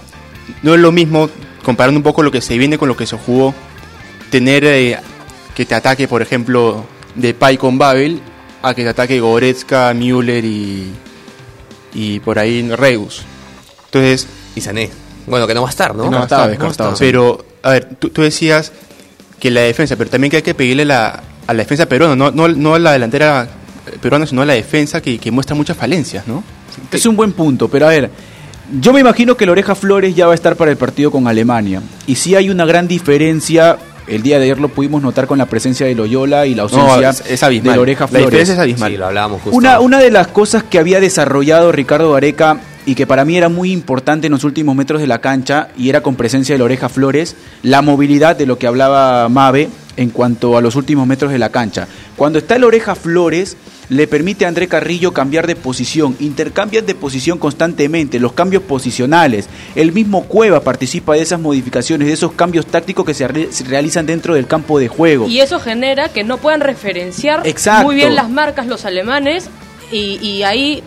no 0.62 0.72
es 0.72 0.81
lo 0.81 0.92
mismo, 0.92 1.29
comparando 1.64 1.98
un 1.98 2.05
poco 2.05 2.22
lo 2.22 2.31
que 2.31 2.40
se 2.40 2.57
viene 2.57 2.79
con 2.79 2.87
lo 2.88 2.96
que 2.96 3.07
se 3.07 3.16
jugó, 3.18 3.53
tener 4.31 4.64
eh, 4.64 4.98
que 5.57 5.66
te 5.66 5.74
ataque, 5.74 6.07
por 6.07 6.22
ejemplo, 6.22 6.85
de 7.16 7.35
Pai 7.35 7.57
con 7.59 7.77
Babel, 7.77 8.20
a 8.62 8.72
que 8.72 8.85
te 8.85 8.88
ataque 8.90 9.18
Goretzka, 9.18 9.92
Müller 9.94 10.44
y, 10.44 10.92
y 11.92 12.20
por 12.20 12.38
ahí 12.38 12.62
Reus. 12.70 13.22
Entonces, 13.87 14.29
y 14.55 14.61
Sané. 14.61 14.90
Bueno, 15.27 15.46
que 15.48 15.55
no 15.55 15.62
va 15.62 15.68
a 15.68 15.70
estar, 15.70 15.94
¿no? 15.94 16.09
No, 16.09 16.22
estaba 16.22 16.46
descartado. 16.48 16.94
Pero, 16.98 17.44
a 17.62 17.71
ver, 17.71 17.88
tú, 17.99 18.11
tú 18.11 18.23
decías 18.23 18.73
que 19.38 19.51
la 19.51 19.61
defensa, 19.62 19.97
pero 19.97 20.11
también 20.11 20.31
que 20.31 20.38
hay 20.38 20.42
que 20.42 20.55
pedirle 20.55 20.85
la, 20.85 21.23
a 21.47 21.55
la 21.55 21.62
defensa 21.62 21.87
peruana, 21.87 22.14
no, 22.14 22.31
no, 22.31 22.49
no 22.49 22.75
a 22.75 22.79
la 22.79 22.92
delantera 22.92 23.49
peruana, 24.01 24.27
sino 24.27 24.42
a 24.42 24.47
la 24.47 24.55
defensa 24.55 25.01
que, 25.01 25.31
muestra 25.31 25.57
muchas 25.57 25.77
falencias, 25.77 26.27
¿no? 26.27 26.44
Es 26.92 27.07
un 27.07 27.16
buen 27.16 27.33
punto, 27.33 27.68
pero 27.68 27.87
a 27.87 27.90
ver, 27.90 28.11
yo 28.81 28.92
me 28.92 29.01
imagino 29.01 29.37
que 29.37 29.47
la 29.47 29.53
Oreja 29.53 29.75
Flores 29.75 30.14
ya 30.14 30.27
va 30.27 30.33
a 30.33 30.35
estar 30.35 30.57
para 30.57 30.71
el 30.71 30.77
partido 30.77 31.11
con 31.11 31.27
Alemania. 31.27 31.83
Y 32.07 32.16
sí 32.16 32.35
hay 32.35 32.51
una 32.51 32.66
gran 32.66 32.87
diferencia, 32.87 33.79
el 34.09 34.23
día 34.23 34.38
de 34.38 34.44
ayer 34.44 34.59
lo 34.59 34.68
pudimos 34.68 35.03
notar 35.03 35.27
con 35.27 35.38
la 35.38 35.47
presencia 35.47 35.87
de 35.87 35.94
Loyola 35.94 36.47
y 36.47 36.55
la 36.55 36.62
ausencia 36.62 36.97
No, 37.01 37.09
es, 37.11 37.23
es 37.29 37.42
abismal. 37.42 37.73
de 37.73 37.77
la 37.77 37.83
Oreja 37.83 38.05
La 38.05 38.09
Flores. 38.09 38.27
diferencia 38.27 38.55
es 38.55 38.61
abismal. 38.61 38.90
Sí, 38.92 38.97
lo 38.99 39.07
hablábamos 39.07 39.42
justo. 39.42 39.57
Una, 39.57 39.81
una 39.81 39.99
de 39.99 40.11
las 40.11 40.29
cosas 40.29 40.62
que 40.64 40.79
había 40.79 41.01
desarrollado 41.01 41.73
Ricardo 41.73 42.14
Areca 42.14 42.61
y 42.87 42.94
que 42.94 43.07
para 43.07 43.25
mí 43.25 43.37
era 43.37 43.49
muy 43.49 43.71
importante 43.73 44.29
en 44.29 44.33
los 44.33 44.44
últimos 44.44 44.75
metros 44.75 45.01
de 45.01 45.07
la 45.07 45.21
cancha 45.21 45.68
y 45.77 45.90
era 45.90 46.01
con 46.03 46.16
presencia 46.16 46.55
de 46.55 46.59
la 46.59 46.64
oreja 46.64 46.88
Flores, 46.88 47.37
la 47.62 47.83
movilidad 47.83 48.35
de 48.37 48.47
lo 48.47 48.59
que 48.59 48.66
hablaba 48.66 49.29
Mabe 49.29 49.68
en 49.97 50.11
cuanto 50.11 50.57
a 50.57 50.61
los 50.62 50.75
últimos 50.77 51.07
metros 51.07 51.31
de 51.33 51.38
la 51.38 51.51
cancha. 51.51 51.87
Cuando 52.16 52.38
está 52.38 52.59
la 52.59 52.66
oreja 52.66 52.94
Flores, 52.94 53.57
le 53.88 54.07
permite 54.07 54.44
a 54.44 54.48
André 54.48 54.68
Carrillo 54.68 55.12
cambiar 55.12 55.46
de 55.46 55.57
posición, 55.57 56.14
intercambian 56.20 56.85
de 56.85 56.94
posición 56.94 57.38
constantemente, 57.38 58.18
los 58.18 58.33
cambios 58.33 58.62
posicionales. 58.62 59.48
El 59.74 59.92
mismo 59.92 60.24
Cueva 60.24 60.61
participa 60.61 61.14
de 61.14 61.22
esas 61.22 61.40
modificaciones, 61.40 62.09
de 62.09 62.14
esos 62.14 62.33
cambios 62.33 62.66
tácticos 62.66 63.07
que 63.07 63.14
se, 63.14 63.27
re- 63.27 63.48
se 63.51 63.64
realizan 63.64 64.05
dentro 64.07 64.35
del 64.35 64.46
campo 64.46 64.79
de 64.79 64.88
juego. 64.88 65.27
Y 65.27 65.40
eso 65.40 65.59
genera 65.59 66.11
que 66.11 66.22
no 66.24 66.37
puedan 66.38 66.61
referenciar 66.61 67.46
Exacto. 67.46 67.87
muy 67.87 67.94
bien 67.96 68.14
las 68.14 68.29
marcas 68.29 68.66
los 68.66 68.85
alemanes 68.85 69.48
y, 69.90 70.18
y 70.22 70.42
ahí 70.42 70.83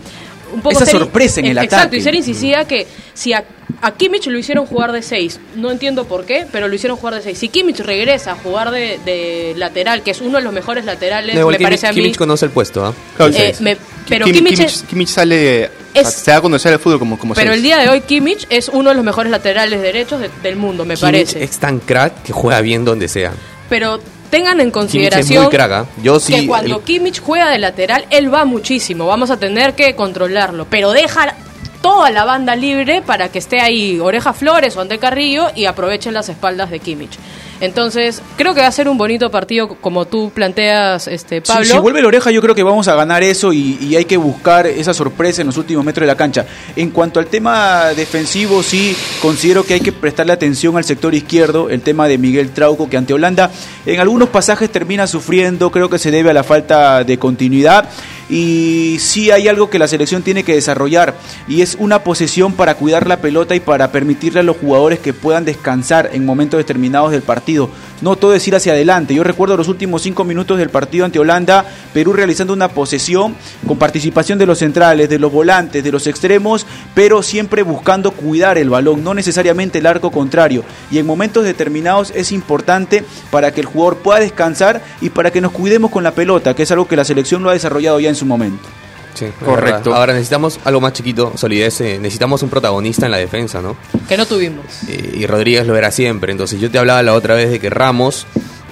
un 0.54 0.62
poco 0.62 0.76
Esa 0.76 0.86
ser- 0.86 1.00
sorpresa 1.00 1.40
en 1.40 1.48
el 1.48 1.58
exacto, 1.58 1.76
ataque. 1.78 1.98
y 1.98 2.02
ser 2.02 2.16
incisiva 2.16 2.66
que 2.66 2.86
si 3.14 3.34
a, 3.34 3.44
a 3.82 3.92
Kimmich 3.94 4.28
lo 4.28 4.38
hicieron 4.38 4.66
jugar 4.66 4.92
de 4.92 5.02
6, 5.02 5.40
no 5.56 5.72
entiendo 5.72 6.06
por 6.06 6.26
qué, 6.26 6.46
pero 6.52 6.68
lo 6.68 6.76
hicieron 6.76 6.98
jugar 6.98 7.16
de 7.16 7.22
6. 7.22 7.38
Si 7.38 7.50
Kimmich 7.50 7.80
regresa 7.80 8.32
a 8.34 8.36
jugar 8.36 8.72
de, 8.72 9.00
de 9.06 9.54
lateral, 9.58 10.02
que 10.04 10.12
es 10.12 10.22
uno 10.22 10.38
de 10.38 10.44
los 10.44 10.54
mejores 10.54 10.86
laterales, 10.86 11.36
No, 11.36 11.48
me 11.48 11.54
Kimmich, 11.54 11.64
parece 11.64 11.88
a 11.88 11.90
mí. 11.92 11.96
Kimmich 11.96 12.18
conoce 12.18 12.46
el 12.46 12.52
puesto, 12.52 12.86
¿ah? 12.86 12.94
Claro, 13.18 13.34
Eh, 13.36 13.56
me- 13.60 13.78
pero 14.08 14.26
Kim- 14.26 14.36
Kimmich 14.36 14.86
Kimmich, 14.88 15.10
sale, 15.10 15.70
Es- 15.94 16.08
se 16.14 16.32
da 16.32 16.38
a 16.38 16.42
conocer 16.42 16.74
el 16.74 16.80
fútbol 16.80 17.00
como, 17.00 17.18
como 17.18 17.34
Pero 17.34 17.52
seis. 17.52 17.58
el 17.58 17.64
día 17.64 17.78
de 17.78 17.90
hoy 17.90 18.02
Kimmich 18.02 18.46
es 18.50 18.70
uno 18.70 18.90
de 18.90 18.96
los 18.96 19.04
mejores 19.04 19.32
laterales 19.32 19.82
derechos 19.82 20.20
de- 20.22 20.30
del 20.44 20.56
mundo, 20.56 20.86
me 20.86 20.96
Kimmich 20.96 21.02
parece. 21.02 21.44
es 21.44 21.58
tan 21.58 21.80
crack 21.80 22.24
que 22.24 22.34
juega 22.34 22.62
bien 22.62 22.86
donde 22.86 23.08
sea. 23.08 23.32
Pero 23.70 24.00
tengan 24.32 24.60
en 24.60 24.72
Kimmich 24.72 24.72
es 24.72 24.74
consideración 24.74 25.44
muy 25.44 25.52
crack. 25.52 25.86
Yo 26.02 26.20
sí. 26.20 26.34
que 26.34 26.48
cuando 26.48 26.78
el- 26.78 26.82
Kimmich 26.84 27.22
juega 27.22 27.50
de 27.52 27.60
lateral, 27.60 28.06
él 28.10 28.34
va 28.34 28.46
muchísimo, 28.46 29.06
vamos 29.06 29.30
a 29.30 29.38
tener 29.38 29.76
que 29.76 29.96
controlarlo, 29.96 30.66
pero 30.68 30.92
deja 30.92 31.36
toda 31.84 32.10
la 32.10 32.26
banda 32.26 32.56
libre 32.56 33.02
para 33.02 33.30
que 33.30 33.40
esté 33.40 33.60
ahí 33.60 34.00
Oreja 34.00 34.34
Flores 34.34 34.76
o 34.78 34.82
André 34.82 34.98
Carrillo 35.00 35.48
y 35.56 35.66
aprovechen 35.66 36.14
las 36.14 36.30
espaldas 36.30 36.70
de 36.72 36.80
Kimmich. 36.80 37.18
Entonces, 37.62 38.22
creo 38.38 38.54
que 38.54 38.62
va 38.62 38.68
a 38.68 38.72
ser 38.72 38.90
un 38.90 38.98
bonito 38.98 39.30
partido 39.30 39.70
como 39.80 40.06
tú 40.06 40.32
planteas, 40.34 41.08
este 41.08 41.42
Pablo. 41.42 41.64
si 41.64 41.78
vuelve 41.78 42.02
la 42.02 42.08
oreja, 42.08 42.32
yo 42.32 42.42
creo 42.42 42.56
que 42.56 42.64
vamos 42.64 42.88
a 42.88 42.96
ganar 42.96 43.24
eso 43.24 43.54
y, 43.54 43.78
y 43.80 43.96
hay 43.96 44.06
que 44.06 44.18
buscar 44.18 44.66
esa 44.68 44.94
sorpresa 44.94 45.42
en 45.42 45.48
los 45.48 45.58
últimos 45.58 45.86
metros 45.86 46.02
de 46.02 46.08
la 46.08 46.18
cancha. 46.18 46.46
En 46.76 46.90
cuanto 46.90 47.20
al 47.20 47.28
tema 47.28 47.90
defensivo, 47.96 48.64
sí 48.64 48.96
considero 49.22 49.64
que 49.64 49.76
hay 49.76 49.80
que 49.80 49.92
prestarle 49.92 50.34
atención 50.34 50.76
al 50.76 50.84
sector 50.84 51.14
izquierdo, 51.14 51.70
el 51.70 51.82
tema 51.82 52.08
de 52.08 52.18
Miguel 52.18 52.50
Trauco, 52.50 52.90
que 52.90 52.98
ante 52.98 53.14
Holanda 53.14 53.52
en 53.86 54.00
algunos 54.00 54.30
pasajes 54.30 54.70
termina 54.72 55.06
sufriendo, 55.08 55.72
creo 55.72 55.90
que 55.90 56.00
se 56.00 56.12
debe 56.12 56.32
a 56.32 56.34
la 56.34 56.44
falta 56.44 57.04
de 57.04 57.18
continuidad. 57.18 57.90
Y 58.32 58.96
sí 59.00 59.30
hay 59.30 59.50
algo 59.50 59.70
que 59.70 59.78
la 59.78 59.90
selección 59.90 60.24
tiene 60.24 60.46
que 60.46 60.56
desarrollar 60.56 61.18
y 61.50 61.62
es 61.62 61.76
una 61.78 62.06
posesión 62.06 62.54
para 62.54 62.76
cuidar 62.76 63.06
la 63.06 63.18
pelota 63.18 63.56
y 63.56 63.60
para 63.60 63.92
permitirle 63.92 64.40
a 64.40 64.44
los 64.44 64.56
jugadores 64.56 65.00
que 65.00 65.12
puedan 65.12 65.44
descansar 65.44 66.12
en 66.14 66.26
momentos 66.26 66.58
determinados 66.58 67.12
del 67.12 67.24
partido. 67.24 67.70
No 68.02 68.16
todo 68.16 68.34
es 68.34 68.48
ir 68.48 68.56
hacia 68.56 68.74
adelante. 68.74 69.14
Yo 69.14 69.24
recuerdo 69.24 69.56
los 69.56 69.68
últimos 69.68 70.02
cinco 70.02 70.24
minutos 70.24 70.58
del 70.58 70.70
partido 70.70 71.06
ante 71.06 71.20
Holanda, 71.20 71.66
Perú 71.94 72.14
realizando 72.14 72.52
una 72.52 72.70
posesión 72.70 73.36
con 73.68 73.78
participación 73.78 74.40
de 74.40 74.48
los 74.48 74.58
centrales, 74.58 75.08
de 75.08 75.20
los 75.20 75.32
volantes, 75.32 75.84
de 75.84 75.92
los 75.92 76.08
extremos, 76.08 76.66
pero 76.96 77.22
siempre 77.22 77.62
buscando 77.62 78.12
cuidar 78.12 78.58
el 78.58 78.72
balón, 78.72 79.04
no 79.04 79.14
necesariamente 79.14 79.80
el 79.80 79.86
arco 79.86 80.12
contrario. 80.12 80.64
Y 80.90 80.98
en 80.98 81.06
momentos 81.06 81.44
determinados 81.44 82.12
es 82.16 82.32
importante 82.32 83.04
para 83.30 83.54
que 83.54 83.62
el 83.62 83.68
jugador 83.68 83.98
pueda 83.98 84.20
descansar 84.20 84.82
y 85.00 85.12
para 85.12 85.32
que 85.32 85.42
nos 85.42 85.52
cuidemos 85.52 85.92
con 85.92 86.04
la 86.04 86.12
pelota, 86.16 86.56
que 86.56 86.64
es 86.64 86.72
algo 86.72 86.88
que 86.88 86.96
la 86.96 87.06
selección 87.06 87.44
lo 87.44 87.52
ha 87.52 87.54
desarrollado 87.54 88.00
ya 88.00 88.10
en 88.10 88.16
su 88.16 88.26
momento. 88.26 88.68
Sí, 89.14 89.28
Correcto. 89.44 89.90
verdad. 89.90 90.00
Ahora 90.00 90.14
necesitamos 90.14 90.60
algo 90.64 90.82
más 90.82 90.94
chiquito, 90.94 91.34
solidez. 91.36 91.82
eh, 91.82 91.98
necesitamos 92.00 92.44
un 92.44 92.50
protagonista 92.50 93.06
en 93.06 93.12
la 93.12 93.18
defensa, 93.18 93.62
¿no? 93.62 93.76
que 94.08 94.18
no 94.18 94.26
tuvimos. 94.26 94.66
Eh, 94.88 95.14
y 95.18 95.26
Rodríguez 95.28 95.68
lo 95.68 95.76
era 95.76 95.92
siempre. 95.92 96.32
Entonces 96.32 96.60
yo 96.60 96.70
te 96.72 96.78
hablaba 96.78 97.04
la 97.04 97.14
otra 97.14 97.36
vez 97.36 97.50
de 97.52 97.60
que 97.60 97.70
Ramos, 97.70 98.26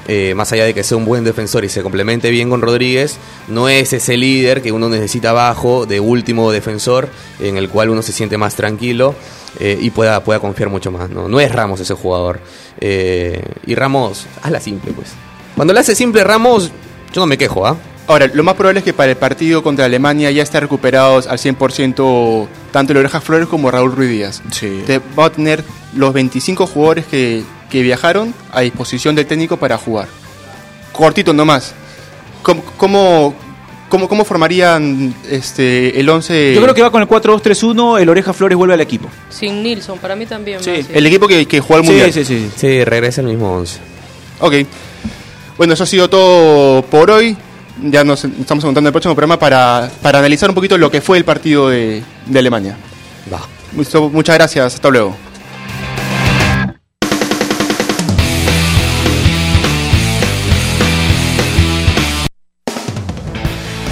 eh, 0.08 0.34
más 0.36 0.52
allá 0.52 0.66
de 0.66 0.74
que 0.74 0.84
sea 0.84 0.98
un 0.98 1.06
buen 1.06 1.24
defensor 1.24 1.64
y 1.66 1.70
se 1.70 1.84
complemente 1.84 2.30
bien 2.32 2.50
con 2.50 2.62
Rodríguez, 2.62 3.18
no 3.48 3.70
es 3.70 3.94
ese 3.94 4.18
líder 4.18 4.62
que 4.62 4.72
uno 4.72 4.90
necesita 4.90 5.30
abajo 5.32 5.86
de 5.86 6.00
último 6.00 6.52
defensor 6.52 7.10
en 7.40 7.58
el 7.58 7.70
cual 7.70 7.90
uno 7.90 8.02
se 8.02 8.12
siente 8.12 8.38
más 8.38 8.56
tranquilo 8.56 9.14
eh, 9.60 9.78
y 9.80 9.92
pueda, 9.92 10.24
pueda 10.24 10.40
confiar 10.40 10.70
mucho 10.70 10.90
más. 10.92 11.10
¿no? 11.10 11.28
no 11.28 11.40
es 11.40 11.52
Ramos 11.52 11.80
ese 11.80 11.94
jugador. 11.94 12.40
Eh, 12.80 13.44
y 13.68 13.76
Ramos, 13.76 14.26
hazla 14.42 14.60
simple 14.62 14.94
pues. 14.94 15.10
Cuando 15.56 15.74
le 15.74 15.82
hace 15.82 15.94
simple 15.96 16.24
Ramos, 16.24 16.72
yo 17.14 17.22
no 17.22 17.28
me 17.28 17.38
quejo, 17.38 17.68
¿ah? 17.68 17.76
Ahora, 18.10 18.26
lo 18.34 18.44
más 18.44 18.56
probable 18.56 18.80
es 18.80 18.84
que 18.84 18.92
para 18.92 19.12
el 19.12 19.18
partido 19.18 19.62
contra 19.62 19.86
Alemania 19.86 20.32
ya 20.32 20.42
estén 20.42 20.62
recuperados 20.62 21.28
al 21.28 21.38
100% 21.38 22.48
tanto 22.72 22.92
el 22.92 22.98
Oreja 22.98 23.22
Flores 23.22 23.48
como 23.48 23.70
Raúl 23.70 23.92
Ruiz 23.92 24.10
Díaz. 24.10 24.42
Sí. 24.50 24.82
Te 24.88 24.98
va 24.98 25.26
a 25.26 25.30
tener 25.30 25.64
los 25.94 26.12
25 26.12 26.66
jugadores 26.66 27.06
que, 27.06 27.44
que 27.70 27.84
viajaron 27.84 28.34
a 28.52 28.62
disposición 28.62 29.14
del 29.14 29.28
técnico 29.28 29.58
para 29.58 29.78
jugar. 29.78 30.08
Cortito 30.92 31.34
nomás. 31.34 31.76
¿Cómo, 32.42 32.64
cómo, 32.78 33.36
cómo, 33.90 34.10
cómo 34.10 34.26
formarían 34.26 35.14
este, 35.30 36.00
el 36.00 36.10
11? 36.10 36.56
Yo 36.56 36.64
creo 36.64 36.74
que 36.74 36.82
va 36.82 36.90
con 36.90 37.04
el 37.04 37.08
4-2-3-1, 37.08 38.02
el 38.02 38.10
Oreja 38.10 38.34
Flores 38.34 38.58
vuelve 38.58 38.74
al 38.74 38.82
equipo. 38.82 39.08
Sin 39.30 39.62
Nilsson, 39.62 40.00
para 40.00 40.16
mí 40.16 40.26
también. 40.26 40.64
Sí. 40.64 40.84
El 40.92 41.06
equipo 41.06 41.28
que, 41.28 41.46
que 41.46 41.60
jugó 41.60 41.76
al 41.76 41.84
Mundial. 41.84 42.12
Sí, 42.12 42.26
sí, 42.26 42.40
sí. 42.40 42.52
Sí, 42.56 42.84
regresa 42.84 43.22
el 43.22 43.28
mismo 43.28 43.56
11. 43.56 43.80
Ok. 44.40 44.54
Bueno, 45.60 45.76
eso 45.76 45.84
ha 45.84 45.88
sido 45.88 46.10
todo 46.10 46.82
por 46.82 47.12
hoy. 47.12 47.38
Ya 47.84 48.04
nos 48.04 48.26
estamos 48.26 48.64
montando 48.66 48.90
el 48.90 48.92
próximo 48.94 49.16
programa 49.16 49.40
para, 49.40 49.90
para 50.02 50.20
analizar 50.20 50.50
un 50.50 50.56
poquito 50.56 50.78
lo 50.78 50.92
que 50.92 51.02
fue 51.02 51.18
el 51.18 51.24
partido 51.26 51.70
de, 51.70 52.04
de 52.26 52.40
Alemania. 52.40 52.78
Va. 53.32 53.42
Mucho- 53.74 54.10
muchas 54.10 54.36
gracias. 54.36 54.76
Hasta 54.76 54.90
luego. 54.90 55.16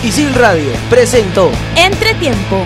Isil 0.03 0.33
Radio 0.35 0.71
presentó 0.89 1.51
Entretiempo. 1.75 2.63